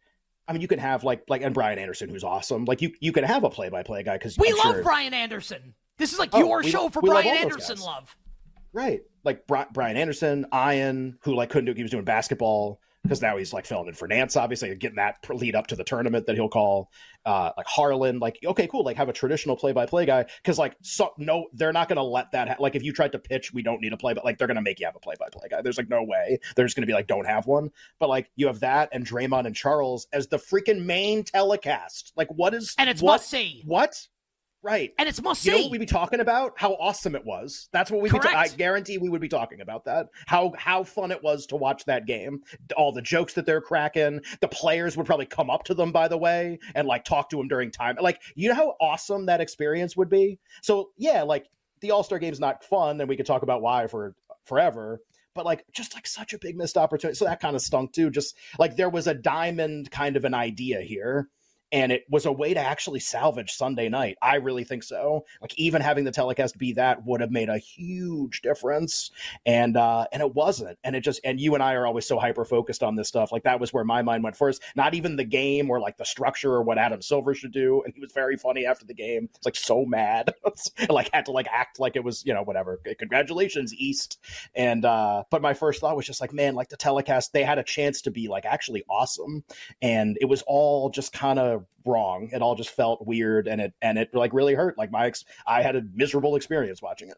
I 0.48 0.54
mean 0.54 0.62
you 0.62 0.70
can 0.70 0.80
have 0.80 1.04
like 1.04 1.24
like 1.28 1.42
and 1.42 1.54
Brian 1.54 1.78
Anderson 1.78 2.08
who's 2.10 2.24
awesome. 2.24 2.64
Like 2.64 2.82
you 2.82 2.94
you 3.02 3.12
can 3.12 3.26
have 3.26 3.44
a 3.44 3.50
play 3.50 3.68
by 3.68 3.84
play 3.84 4.04
guy 4.04 4.18
because 4.18 4.38
We 4.38 4.54
love 4.54 4.82
Brian 4.82 5.14
Anderson. 5.14 5.74
This 5.98 6.14
is 6.14 6.20
like 6.20 6.30
Oh, 6.34 6.40
your 6.40 6.62
we- 6.62 6.70
show 6.72 6.90
for 6.90 7.02
Brian 7.02 7.28
Anderson 7.38 7.76
guys. 7.76 7.86
love. 7.86 8.16
Right. 8.74 9.02
Like 9.24 9.46
Bri- 9.48 9.66
Brian 9.72 9.96
Anderson, 9.98 10.46
Ian, 10.54 11.18
who 11.22 11.36
like 11.36 11.50
couldn't 11.50 11.66
do 11.66 11.74
he 11.74 11.84
was 11.84 11.92
doing 11.92 12.04
basketball 12.04 12.80
because 13.04 13.22
now 13.22 13.36
he's 13.38 13.52
like 13.54 13.66
filling 13.66 13.90
in 13.90 13.94
for 13.94 14.08
Nantz, 14.08 14.36
obviously, 14.40 14.74
getting 14.76 14.96
that 14.96 15.18
lead 15.30 15.56
up 15.56 15.68
to 15.68 15.76
the 15.76 15.84
tournament 15.84 16.26
that 16.26 16.36
he'll 16.36 16.50
call. 16.50 16.90
Uh, 17.26 17.52
like 17.56 17.68
Harlan, 17.68 18.20
like 18.20 18.38
okay, 18.44 18.66
cool, 18.68 18.84
like 18.84 18.98
have 18.98 19.08
a 19.10 19.14
traditional 19.14 19.56
play 19.56 19.72
by 19.72 19.86
play 19.86 20.06
guy 20.06 20.26
because 20.42 20.58
like 20.58 20.76
so 20.82 21.14
no, 21.18 21.46
they're 21.54 21.72
not 21.72 21.88
gonna 21.88 22.04
let 22.04 22.32
that. 22.32 22.48
Ha- 22.50 22.56
like 22.60 22.76
if 22.76 22.84
you 22.84 22.92
tried 22.92 23.12
to 23.14 23.20
pitch, 23.20 23.54
we 23.54 23.62
don't 23.62 23.80
need 23.82 23.94
a 23.94 23.98
play, 23.98 24.14
but 24.14 24.26
like 24.26 24.38
they're 24.38 24.48
gonna 24.48 24.62
make 24.62 24.80
you 24.80 24.86
have 24.86 24.96
a 24.96 25.00
play 25.00 25.16
by 25.20 25.28
play 25.32 25.48
guy. 25.50 25.62
There's 25.62 25.78
like 25.78 25.90
no 25.90 26.04
way 26.04 26.40
they're 26.56 26.66
just 26.66 26.76
gonna 26.76 26.88
be 26.88 26.94
like 26.94 27.08
don't 27.08 27.26
have 27.28 27.46
one. 27.46 27.70
But 28.00 28.10
like 28.10 28.30
you 28.36 28.48
have 28.48 28.60
that 28.62 28.90
and 28.92 29.06
Draymond 29.06 29.46
and 29.46 29.56
Charles 29.56 30.08
as 30.12 30.28
the 30.28 30.38
freaking 30.38 30.84
main 30.84 31.24
telecast. 31.24 32.12
Like 32.18 32.30
what 32.32 32.54
is 32.54 32.74
And 32.78 32.90
it's 32.90 33.02
what, 33.02 33.14
must 33.16 33.30
see. 33.30 33.64
What? 33.66 34.08
Right. 34.64 34.94
And 34.98 35.10
it's 35.10 35.22
must 35.22 35.46
You 35.46 35.52
know 35.52 35.58
see. 35.58 35.64
what 35.64 35.72
we'd 35.72 35.78
be 35.80 35.86
talking 35.86 36.22
about? 36.22 36.54
How 36.56 36.72
awesome 36.76 37.16
it 37.16 37.26
was. 37.26 37.68
That's 37.74 37.92
what 37.92 38.02
we'd 38.02 38.14
be. 38.14 38.20
Ta- 38.20 38.32
I 38.34 38.48
guarantee 38.48 38.98
we 38.98 39.10
would 39.10 39.20
be 39.20 39.28
talking 39.28 39.60
about 39.60 39.84
that. 39.86 40.08
How 40.26 40.54
how 40.58 40.86
fun 40.86 41.12
it 41.12 41.22
was 41.22 41.46
to 41.48 41.58
watch 41.58 41.84
that 41.86 42.06
game. 42.06 42.42
All 42.78 42.94
the 42.94 43.02
jokes 43.02 43.34
that 43.34 43.46
they're 43.46 43.60
cracking. 43.60 44.22
The 44.40 44.48
players 44.48 44.96
would 44.96 45.06
probably 45.06 45.26
come 45.26 45.50
up 45.50 45.66
to 45.66 45.74
them, 45.74 45.92
by 45.92 46.08
the 46.08 46.18
way, 46.18 46.60
and 46.76 46.88
like 46.88 47.04
talk 47.04 47.30
to 47.32 47.36
them 47.38 47.50
during 47.50 47.72
time. 47.72 47.98
Like 48.00 48.22
you 48.36 48.48
know 48.48 48.56
how 48.56 48.76
awesome 48.80 49.26
that 49.26 49.42
experience 49.42 49.98
would 49.98 50.10
be. 50.10 50.40
So 50.62 50.92
yeah, 50.96 51.24
like 51.24 51.46
the 51.82 51.92
All 51.92 52.04
Star 52.04 52.18
Game's 52.18 52.40
not 52.40 52.64
fun, 52.64 53.02
and 53.02 53.10
we 53.10 53.18
could 53.18 53.26
talk 53.26 53.44
about 53.44 53.62
why 53.62 53.88
for 53.88 54.16
forever. 54.46 55.02
But 55.36 55.46
like, 55.46 55.66
just 55.74 55.94
like 55.96 56.08
such 56.08 56.34
a 56.34 56.38
big 56.40 56.56
missed 56.56 56.78
opportunity. 56.78 57.18
So 57.18 57.26
that 57.26 57.42
kind 57.42 57.56
of 57.56 57.62
stunk 57.62 57.92
too. 57.92 58.10
Just 58.12 58.38
like 58.60 58.78
there 58.78 58.90
was 58.90 59.08
a 59.08 59.14
diamond 59.14 59.92
kind 59.92 60.16
of 60.16 60.24
an 60.24 60.34
idea 60.34 60.80
here 60.82 61.28
and 61.74 61.92
it 61.92 62.06
was 62.08 62.28
a 62.28 62.32
way 62.32 62.54
to 62.54 62.60
actually 62.60 63.00
salvage 63.00 63.52
Sunday 63.52 63.90
night. 63.90 64.16
I 64.22 64.36
really 64.36 64.64
think 64.64 64.84
so. 64.84 65.26
Like 65.42 65.58
even 65.58 65.82
having 65.82 66.04
the 66.04 66.12
telecast 66.12 66.58
be 66.60 66.74
that 66.74 67.04
would 67.04 67.20
have 67.20 67.32
made 67.32 67.50
a 67.50 67.58
huge 67.58 68.44
difference, 68.44 69.10
and 69.46 69.76
uh, 69.76 70.06
and 70.14 70.22
it 70.22 70.36
wasn't. 70.36 70.78
And 70.84 70.96
it 70.96 71.02
just 71.02 71.20
and 71.24 71.42
you 71.42 71.56
and 71.56 71.64
I 71.64 71.74
are 71.74 71.88
always 71.88 72.08
so 72.08 72.20
hyper 72.20 72.46
focused 72.46 72.84
on 72.84 72.96
this 72.96 73.08
stuff. 73.08 73.32
Like 73.32 73.44
that 73.44 73.60
was 73.60 73.74
where 73.74 73.84
my 73.84 74.04
mind 74.04 74.24
went 74.24 74.38
first. 74.38 74.62
Not 74.76 74.94
even 74.94 75.16
the 75.16 75.24
game 75.24 75.72
or 75.72 75.80
like 75.80 75.98
the 75.98 76.06
structure 76.06 76.54
or 76.54 76.62
what 76.62 76.78
Adam 76.78 77.02
Silver 77.02 77.34
should 77.34 77.52
do. 77.52 77.82
And 77.84 77.94
he 77.94 78.00
was 78.00 78.12
very 78.14 78.38
funny 78.38 78.68
after 78.68 78.86
the 78.86 78.94
game. 78.94 79.30
It's 79.36 79.46
like 79.46 79.56
so 79.56 79.84
mad, 79.84 80.32
like 80.90 81.10
had 81.12 81.26
to 81.26 81.32
like 81.32 81.48
act 81.52 81.80
like 81.80 81.96
it 81.96 82.04
was 82.04 82.24
you 82.24 82.36
know 82.36 82.44
whatever. 82.44 82.80
Congratulations 83.00 83.74
East. 83.74 84.20
And 84.54 84.86
uh, 84.86 85.24
but 85.32 85.42
my 85.42 85.56
first 85.56 85.82
thought 85.82 85.96
was 85.96 86.06
just 86.06 86.22
like 86.22 86.34
man, 86.34 86.54
like 86.54 86.70
the 86.70 86.78
telecast 86.78 87.34
they 87.34 87.44
had 87.44 87.58
a 87.58 87.64
chance 87.64 88.02
to 88.04 88.12
be 88.12 88.28
like 88.28 88.46
actually 88.46 88.84
awesome 88.88 89.44
and 89.82 90.20
it 90.22 90.26
was 90.26 90.44
all 90.46 90.92
just 90.92 91.12
kind 91.14 91.40
of 91.40 91.63
wrong 91.86 92.30
it 92.32 92.42
all 92.42 92.56
just 92.56 92.70
felt 92.70 93.06
weird 93.06 93.48
and 93.48 93.60
it 93.62 93.74
and 93.82 93.98
it 93.98 94.14
like 94.14 94.34
really 94.34 94.54
hurt 94.54 94.78
like 94.78 94.90
my 94.92 95.06
ex 95.08 95.26
i 95.48 95.62
had 95.62 95.76
a 95.76 95.82
miserable 95.94 96.36
experience 96.36 96.82
watching 96.82 97.10
it 97.10 97.18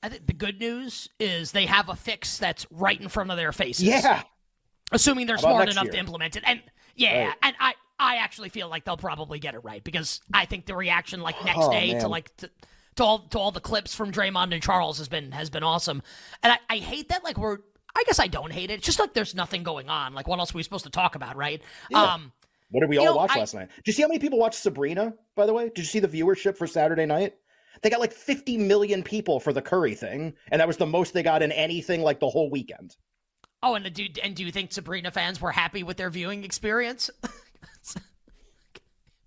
I 0.00 0.08
think 0.08 0.26
the 0.26 0.32
good 0.32 0.60
news 0.60 1.08
is 1.18 1.50
they 1.50 1.66
have 1.66 1.88
a 1.88 1.96
fix 1.96 2.38
that's 2.38 2.66
right 2.70 3.00
in 3.00 3.08
front 3.08 3.30
of 3.32 3.36
their 3.36 3.50
faces. 3.52 3.84
yeah 3.84 4.22
assuming 4.92 5.26
they're 5.26 5.38
smart 5.38 5.68
enough 5.68 5.84
year? 5.84 5.92
to 5.92 5.98
implement 5.98 6.36
it. 6.36 6.44
And 6.46 6.62
yeah, 6.94 7.26
Right. 7.26 7.34
and 7.42 7.56
I 7.60 7.74
I 7.98 8.16
actually 8.16 8.48
feel 8.48 8.68
like 8.68 8.84
they'll 8.84 8.96
probably 8.96 9.38
get 9.40 9.54
it 9.54 9.64
right 9.64 9.82
because 9.82 10.20
I 10.32 10.44
think 10.44 10.66
the 10.66 10.74
reaction 10.76 11.20
like 11.20 11.34
next 11.44 11.58
Oh, 11.62 11.70
day 11.72 11.98
to 11.98 12.06
like 12.08 12.34
to, 12.38 12.50
to 12.96 13.04
all 13.04 13.18
to 13.30 13.38
all 13.38 13.50
the 13.50 13.60
clips 13.60 13.94
from 13.94 14.12
Draymond 14.12 14.52
and 14.54 14.62
Charles 14.62 14.98
has 14.98 15.08
been 15.08 15.32
has 15.32 15.50
been 15.50 15.62
awesome. 15.64 16.02
And 16.44 16.52
I, 16.52 16.58
I 16.70 16.76
hate 16.78 17.08
that 17.08 17.24
like 17.24 17.36
we're 17.36 17.58
I 17.96 18.04
guess 18.06 18.20
I 18.20 18.28
don't 18.28 18.52
hate 18.52 18.70
it. 18.70 18.74
It's 18.74 18.86
just 18.86 19.00
like 19.00 19.14
there's 19.14 19.34
nothing 19.34 19.64
going 19.64 19.88
on. 19.88 20.14
Like 20.14 20.28
what 20.28 20.38
else 20.38 20.54
are 20.54 20.58
we 20.58 20.62
supposed 20.62 20.84
to 20.84 20.90
talk 20.90 21.16
about, 21.16 21.36
right? 21.36 21.60
Yeah. 21.90 22.14
Um 22.14 22.32
what 22.70 22.80
did 22.80 22.88
we 22.88 22.96
You 22.96 23.00
all 23.00 23.06
know, 23.06 23.16
watch 23.16 23.30
I- 23.32 23.38
last 23.38 23.54
night? 23.54 23.68
Did 23.76 23.86
you 23.86 23.92
see 23.92 24.02
how 24.02 24.08
many 24.08 24.18
people 24.18 24.38
watched 24.38 24.60
sabrina 24.60 25.14
by 25.36 25.46
the 25.46 25.52
way? 25.52 25.64
Did 25.68 25.78
you 25.78 25.84
see 25.84 26.00
the 26.00 26.08
viewership 26.08 26.56
for 26.56 26.66
saturday 26.66 27.06
night? 27.06 27.34
They 27.82 27.90
got 27.90 28.00
like 28.00 28.12
50 28.12 28.58
million 28.58 29.02
people 29.02 29.38
for 29.40 29.52
the 29.52 29.62
curry 29.62 29.94
thing 29.94 30.34
and 30.50 30.60
that 30.60 30.66
was 30.66 30.76
the 30.76 30.86
most 30.86 31.14
they 31.14 31.22
got 31.22 31.42
in 31.42 31.52
anything 31.52 32.02
like 32.02 32.20
the 32.20 32.28
whole 32.28 32.50
weekend. 32.50 32.96
Oh 33.62 33.74
and 33.74 33.92
do 33.92 34.06
and 34.22 34.36
do 34.36 34.44
you 34.44 34.52
think 34.52 34.72
Sabrina 34.72 35.10
fans 35.10 35.40
were 35.40 35.50
happy 35.50 35.82
with 35.82 35.96
their 35.96 36.10
viewing 36.10 36.44
experience? 36.44 37.10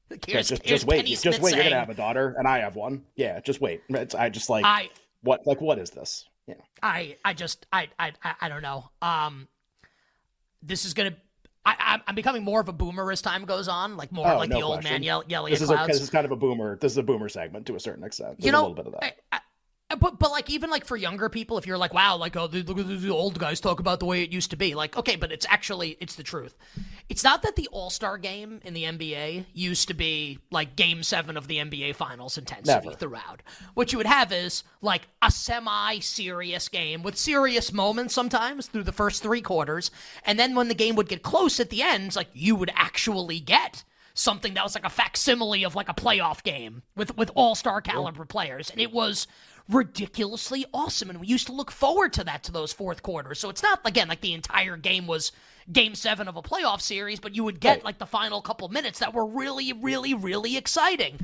yeah, 0.10 0.42
just, 0.42 0.50
here's 0.50 0.82
just 0.82 0.86
wait. 0.86 0.98
Kenny 0.98 1.10
just 1.12 1.22
Smith 1.24 1.42
wait. 1.42 1.56
You're 1.56 1.64
gonna 1.64 1.76
have 1.80 1.90
a 1.90 1.94
daughter 1.94 2.36
and 2.38 2.48
i 2.48 2.60
have 2.60 2.76
one. 2.76 3.04
Yeah 3.16 3.40
just 3.42 3.62
wait. 3.62 3.82
It's- 3.90 4.16
i 4.16 4.30
just 4.30 4.50
like 4.50 4.66
I 4.66 4.90
what 5.22 5.46
like 5.46 5.62
what 5.62 5.80
is 5.80 5.90
this? 5.92 6.26
Yeah. 6.48 6.56
I 6.82 7.18
I 7.24 7.34
just 7.34 7.66
I 7.72 7.90
I 8.00 8.14
I, 8.24 8.34
I 8.42 8.50
don't 8.50 8.62
know. 8.62 8.90
Um, 9.02 9.48
this 10.64 10.86
is 10.86 10.94
gonna. 10.94 11.16
I, 11.66 11.76
I'm- 11.80 12.02
I'm 12.08 12.16
becoming 12.16 12.44
more 12.44 12.60
of 12.62 12.68
a 12.70 12.74
boomer 12.74 13.12
as 13.12 13.22
time 13.22 13.46
goes 13.46 13.68
on, 13.68 13.96
like 13.98 14.12
more 14.12 14.28
Oh, 14.28 14.38
like 14.38 14.50
no 14.50 14.58
the 14.58 14.62
old 14.64 14.76
question. 14.76 14.92
man 14.94 15.04
yell, 15.04 15.24
yelling 15.28 15.52
this 15.52 15.62
at 15.62 15.66
is 15.66 15.70
a, 15.72 15.88
this 15.88 16.02
is 16.02 16.10
kind 16.10 16.26
of 16.26 16.32
a 16.32 16.36
boomer 16.36 16.78
this 16.82 16.92
is 16.94 16.98
a 16.98 17.04
boomer 17.04 17.30
segment 17.30 17.66
to 17.68 17.76
a 17.76 17.80
certain 17.80 18.04
extent. 18.04 18.38
There's 18.38 18.46
you 18.46 18.52
know, 18.52 18.62
a 18.68 18.70
little 18.70 18.76
bit 18.76 18.88
of 18.88 18.94
that. 18.94 19.04
I, 19.32 19.38
I, 19.38 19.40
Uh, 19.92 19.96
but 19.96 20.20
but 20.20 20.32
like 20.32 20.50
even 20.50 20.70
like 20.70 20.86
for 20.86 20.96
younger 20.96 21.28
people, 21.28 21.58
if 21.58 21.68
you're 21.68 21.78
like, 21.78 21.94
wow, 21.94 22.16
like 22.16 22.36
oh, 22.38 22.48
the, 22.48 22.62
the 22.62 23.10
old 23.10 23.38
guys 23.38 23.60
talk 23.60 23.80
about 23.80 24.00
the 24.00 24.06
way 24.06 24.24
it 24.24 24.32
used 24.32 24.52
to 24.52 24.58
be, 24.58 24.74
like 24.74 24.98
okay, 24.98 25.16
but 25.16 25.32
it's 25.32 25.46
actually 25.50 25.98
it's 26.00 26.16
the 26.16 26.24
truth. 26.24 26.56
It's 27.10 27.24
not 27.24 27.42
that 27.42 27.58
the 27.58 27.68
All 27.72 27.90
Star 27.90 28.18
game 28.18 28.62
in 28.64 28.74
the 28.74 28.84
NBA 28.84 29.46
used 29.54 29.90
to 29.90 29.94
be 29.94 30.40
like 30.50 30.76
Game 30.76 31.04
Seven 31.04 31.36
of 31.36 31.48
the 31.48 31.58
NBA 31.58 31.96
Finals 31.96 32.38
intensity 32.38 32.88
Never. 32.88 32.96
throughout. 32.96 33.42
What 33.74 33.92
you 33.92 33.98
would 33.98 34.08
have 34.08 34.32
is 34.32 34.64
like 34.82 35.08
a 35.22 35.30
semi-serious 35.30 36.70
game 36.70 37.04
with 37.04 37.18
serious 37.18 37.74
moments 37.74 38.14
sometimes 38.14 38.68
through 38.68 38.84
the 38.84 38.92
first 38.94 39.22
three 39.22 39.42
quarters, 39.42 39.92
and 40.24 40.40
then 40.40 40.56
when 40.56 40.70
the 40.70 40.74
game 40.76 40.96
would 40.96 41.10
get 41.10 41.22
close 41.22 41.60
at 41.60 41.70
the 41.70 41.82
end, 41.82 42.16
like 42.16 42.30
you 42.34 42.56
would 42.56 42.72
actually 42.76 43.40
get 43.40 43.84
something 44.14 44.54
that 44.54 44.64
was 44.64 44.76
like 44.76 44.86
a 44.86 44.90
facsimile 44.90 45.64
of 45.64 45.76
like 45.76 45.90
a 45.90 45.94
playoff 45.94 46.44
game 46.44 46.82
with 46.96 47.16
with 47.18 47.32
all-star 47.36 47.82
caliber 47.82 48.26
players 48.26 48.70
and 48.70 48.82
it 48.82 48.92
was 48.92 49.26
ridiculously 49.70 50.66
awesome 50.74 51.10
and 51.10 51.20
we 51.20 51.28
used 51.28 51.48
to 51.48 51.54
look 51.54 51.72
forward 51.72 52.14
to 52.14 52.24
that 52.24 52.44
to 52.44 52.52
those 52.52 52.74
fourth 52.74 53.02
quarters 53.04 53.40
so 53.40 53.50
it's 53.50 53.64
not 53.64 53.80
again 53.86 54.08
like 54.08 54.22
the 54.22 54.34
entire 54.34 54.76
game 54.78 55.08
was 55.08 55.32
game 55.72 55.96
7 55.96 56.28
of 56.28 56.36
a 56.36 56.42
playoff 56.42 56.82
series 56.82 57.20
but 57.20 57.36
you 57.36 57.44
would 57.44 57.60
get 57.60 57.78
Right. 57.78 57.86
like 57.86 57.98
the 58.00 58.06
final 58.06 58.42
couple 58.42 58.68
minutes 58.70 59.00
that 59.00 59.14
were 59.14 59.26
really 59.26 59.72
really 59.74 60.14
really 60.14 60.58
exciting 60.58 61.20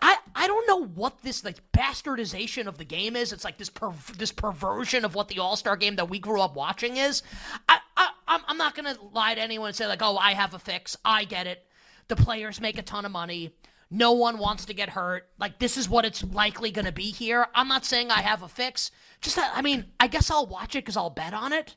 I, 0.00 0.16
I 0.34 0.46
don't 0.46 0.66
know 0.66 0.86
what 0.86 1.20
this 1.22 1.44
like 1.44 1.60
bastardization 1.72 2.66
of 2.68 2.78
the 2.78 2.86
game 2.86 3.16
is. 3.16 3.34
It's 3.34 3.44
like 3.44 3.58
this 3.58 3.68
per, 3.68 3.92
this 4.16 4.32
perversion 4.32 5.04
of 5.04 5.14
what 5.14 5.28
the 5.28 5.40
All 5.40 5.56
Star 5.56 5.76
game 5.76 5.96
that 5.96 6.08
we 6.08 6.18
grew 6.18 6.40
up 6.40 6.56
watching 6.56 6.96
is. 6.96 7.22
I, 7.68 7.80
I 7.94 8.08
I'm, 8.26 8.40
I'm 8.48 8.56
not 8.56 8.74
gonna 8.74 8.96
lie 9.12 9.34
to 9.34 9.40
anyone 9.42 9.68
and 9.68 9.76
say 9.76 9.86
like, 9.86 10.00
oh, 10.00 10.16
I 10.16 10.32
have 10.32 10.54
a 10.54 10.58
fix. 10.58 10.96
I 11.04 11.24
get 11.24 11.46
it. 11.46 11.66
The 12.08 12.16
players 12.16 12.62
make 12.62 12.78
a 12.78 12.82
ton 12.82 13.04
of 13.04 13.12
money. 13.12 13.52
No 13.90 14.12
one 14.12 14.38
wants 14.38 14.64
to 14.66 14.74
get 14.74 14.90
hurt. 14.90 15.28
Like 15.38 15.58
this 15.58 15.76
is 15.76 15.88
what 15.88 16.04
it's 16.04 16.24
likely 16.24 16.70
going 16.70 16.86
to 16.86 16.92
be 16.92 17.10
here. 17.10 17.46
I'm 17.54 17.68
not 17.68 17.84
saying 17.84 18.10
I 18.10 18.22
have 18.22 18.42
a 18.42 18.48
fix. 18.48 18.90
Just 19.20 19.36
that 19.36 19.52
I 19.54 19.62
mean, 19.62 19.86
I 20.00 20.06
guess 20.06 20.30
I'll 20.30 20.46
watch 20.46 20.74
it 20.74 20.84
because 20.84 20.96
I'll 20.96 21.10
bet 21.10 21.34
on 21.34 21.52
it. 21.52 21.76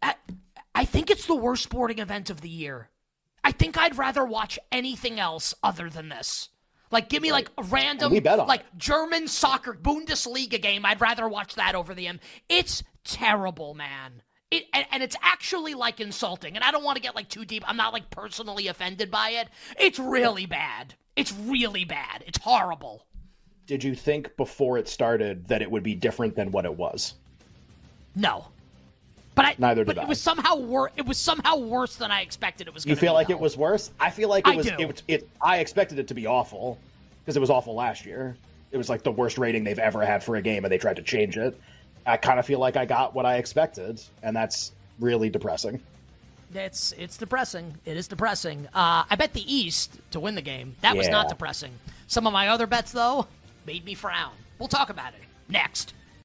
I, 0.00 0.14
I 0.74 0.84
think 0.84 1.10
it's 1.10 1.26
the 1.26 1.34
worst 1.34 1.62
sporting 1.62 1.98
event 1.98 2.30
of 2.30 2.40
the 2.40 2.48
year. 2.48 2.88
I 3.44 3.52
think 3.52 3.76
I'd 3.76 3.98
rather 3.98 4.24
watch 4.24 4.58
anything 4.70 5.18
else 5.18 5.54
other 5.62 5.90
than 5.90 6.08
this. 6.08 6.48
Like, 6.90 7.08
give 7.08 7.22
me 7.22 7.32
like 7.32 7.48
a 7.56 7.62
random, 7.64 8.12
like 8.12 8.60
it. 8.60 8.66
German 8.76 9.26
soccer 9.26 9.72
Bundesliga 9.72 10.60
game. 10.60 10.84
I'd 10.84 11.00
rather 11.00 11.26
watch 11.26 11.54
that 11.54 11.74
over 11.74 11.94
the 11.94 12.06
M. 12.06 12.20
It's 12.48 12.82
terrible, 13.02 13.74
man. 13.74 14.22
It, 14.50 14.64
and, 14.74 14.84
and 14.92 15.02
it's 15.02 15.16
actually 15.22 15.72
like 15.72 16.00
insulting. 16.00 16.54
And 16.54 16.62
I 16.62 16.70
don't 16.70 16.84
want 16.84 16.96
to 16.96 17.02
get 17.02 17.16
like 17.16 17.30
too 17.30 17.46
deep. 17.46 17.64
I'm 17.66 17.78
not 17.78 17.94
like 17.94 18.10
personally 18.10 18.68
offended 18.68 19.10
by 19.10 19.30
it. 19.30 19.48
It's 19.80 19.98
really 19.98 20.44
bad. 20.44 20.94
It's 21.16 21.32
really 21.32 21.84
bad. 21.84 22.24
It's 22.26 22.38
horrible. 22.38 23.06
Did 23.66 23.84
you 23.84 23.94
think 23.94 24.36
before 24.36 24.78
it 24.78 24.88
started 24.88 25.48
that 25.48 25.62
it 25.62 25.70
would 25.70 25.82
be 25.82 25.94
different 25.94 26.34
than 26.34 26.50
what 26.52 26.64
it 26.64 26.74
was? 26.74 27.14
No. 28.14 28.46
But 29.34 29.44
I 29.46 29.54
Neither 29.58 29.82
did 29.82 29.86
but 29.86 29.94
did 29.94 30.02
it 30.04 30.08
was 30.08 30.20
somehow 30.20 30.56
worse. 30.56 30.92
It 30.96 31.06
was 31.06 31.16
somehow 31.16 31.56
worse 31.56 31.96
than 31.96 32.10
I 32.10 32.20
expected 32.20 32.66
it 32.66 32.74
was. 32.74 32.84
You 32.84 32.96
feel 32.96 33.14
like 33.14 33.28
though. 33.28 33.34
it 33.34 33.40
was 33.40 33.56
worse? 33.56 33.90
I 33.98 34.10
feel 34.10 34.28
like 34.28 34.46
I 34.46 34.56
was. 34.56 34.66
do. 34.66 34.74
It, 34.78 34.86
was- 34.88 35.02
it. 35.08 35.28
I 35.40 35.58
expected 35.58 35.98
it 35.98 36.08
to 36.08 36.14
be 36.14 36.26
awful 36.26 36.78
because 37.24 37.36
it 37.36 37.40
was 37.40 37.50
awful 37.50 37.74
last 37.74 38.04
year. 38.04 38.36
It 38.72 38.76
was 38.76 38.88
like 38.88 39.02
the 39.02 39.12
worst 39.12 39.38
rating 39.38 39.64
they've 39.64 39.78
ever 39.78 40.04
had 40.04 40.22
for 40.22 40.36
a 40.36 40.42
game, 40.42 40.64
and 40.64 40.72
they 40.72 40.78
tried 40.78 40.96
to 40.96 41.02
change 41.02 41.36
it. 41.36 41.58
I 42.04 42.16
kind 42.16 42.38
of 42.38 42.46
feel 42.46 42.58
like 42.58 42.76
I 42.76 42.84
got 42.84 43.14
what 43.14 43.24
I 43.24 43.36
expected, 43.36 44.02
and 44.22 44.34
that's 44.34 44.72
really 44.98 45.30
depressing. 45.30 45.80
It's 46.54 46.92
it's 46.92 47.16
depressing. 47.16 47.76
It 47.84 47.96
is 47.96 48.08
depressing. 48.08 48.66
Uh, 48.68 49.04
I 49.08 49.16
bet 49.16 49.32
the 49.32 49.54
East 49.54 49.98
to 50.10 50.20
win 50.20 50.34
the 50.34 50.42
game. 50.42 50.76
That 50.80 50.96
was 50.96 51.08
not 51.08 51.28
depressing. 51.28 51.72
Some 52.06 52.26
of 52.26 52.32
my 52.32 52.48
other 52.48 52.66
bets 52.66 52.92
though 52.92 53.26
made 53.66 53.84
me 53.84 53.94
frown. 53.94 54.32
We'll 54.58 54.68
talk 54.68 54.90
about 54.90 55.14
it 55.14 55.20
next. 55.48 55.94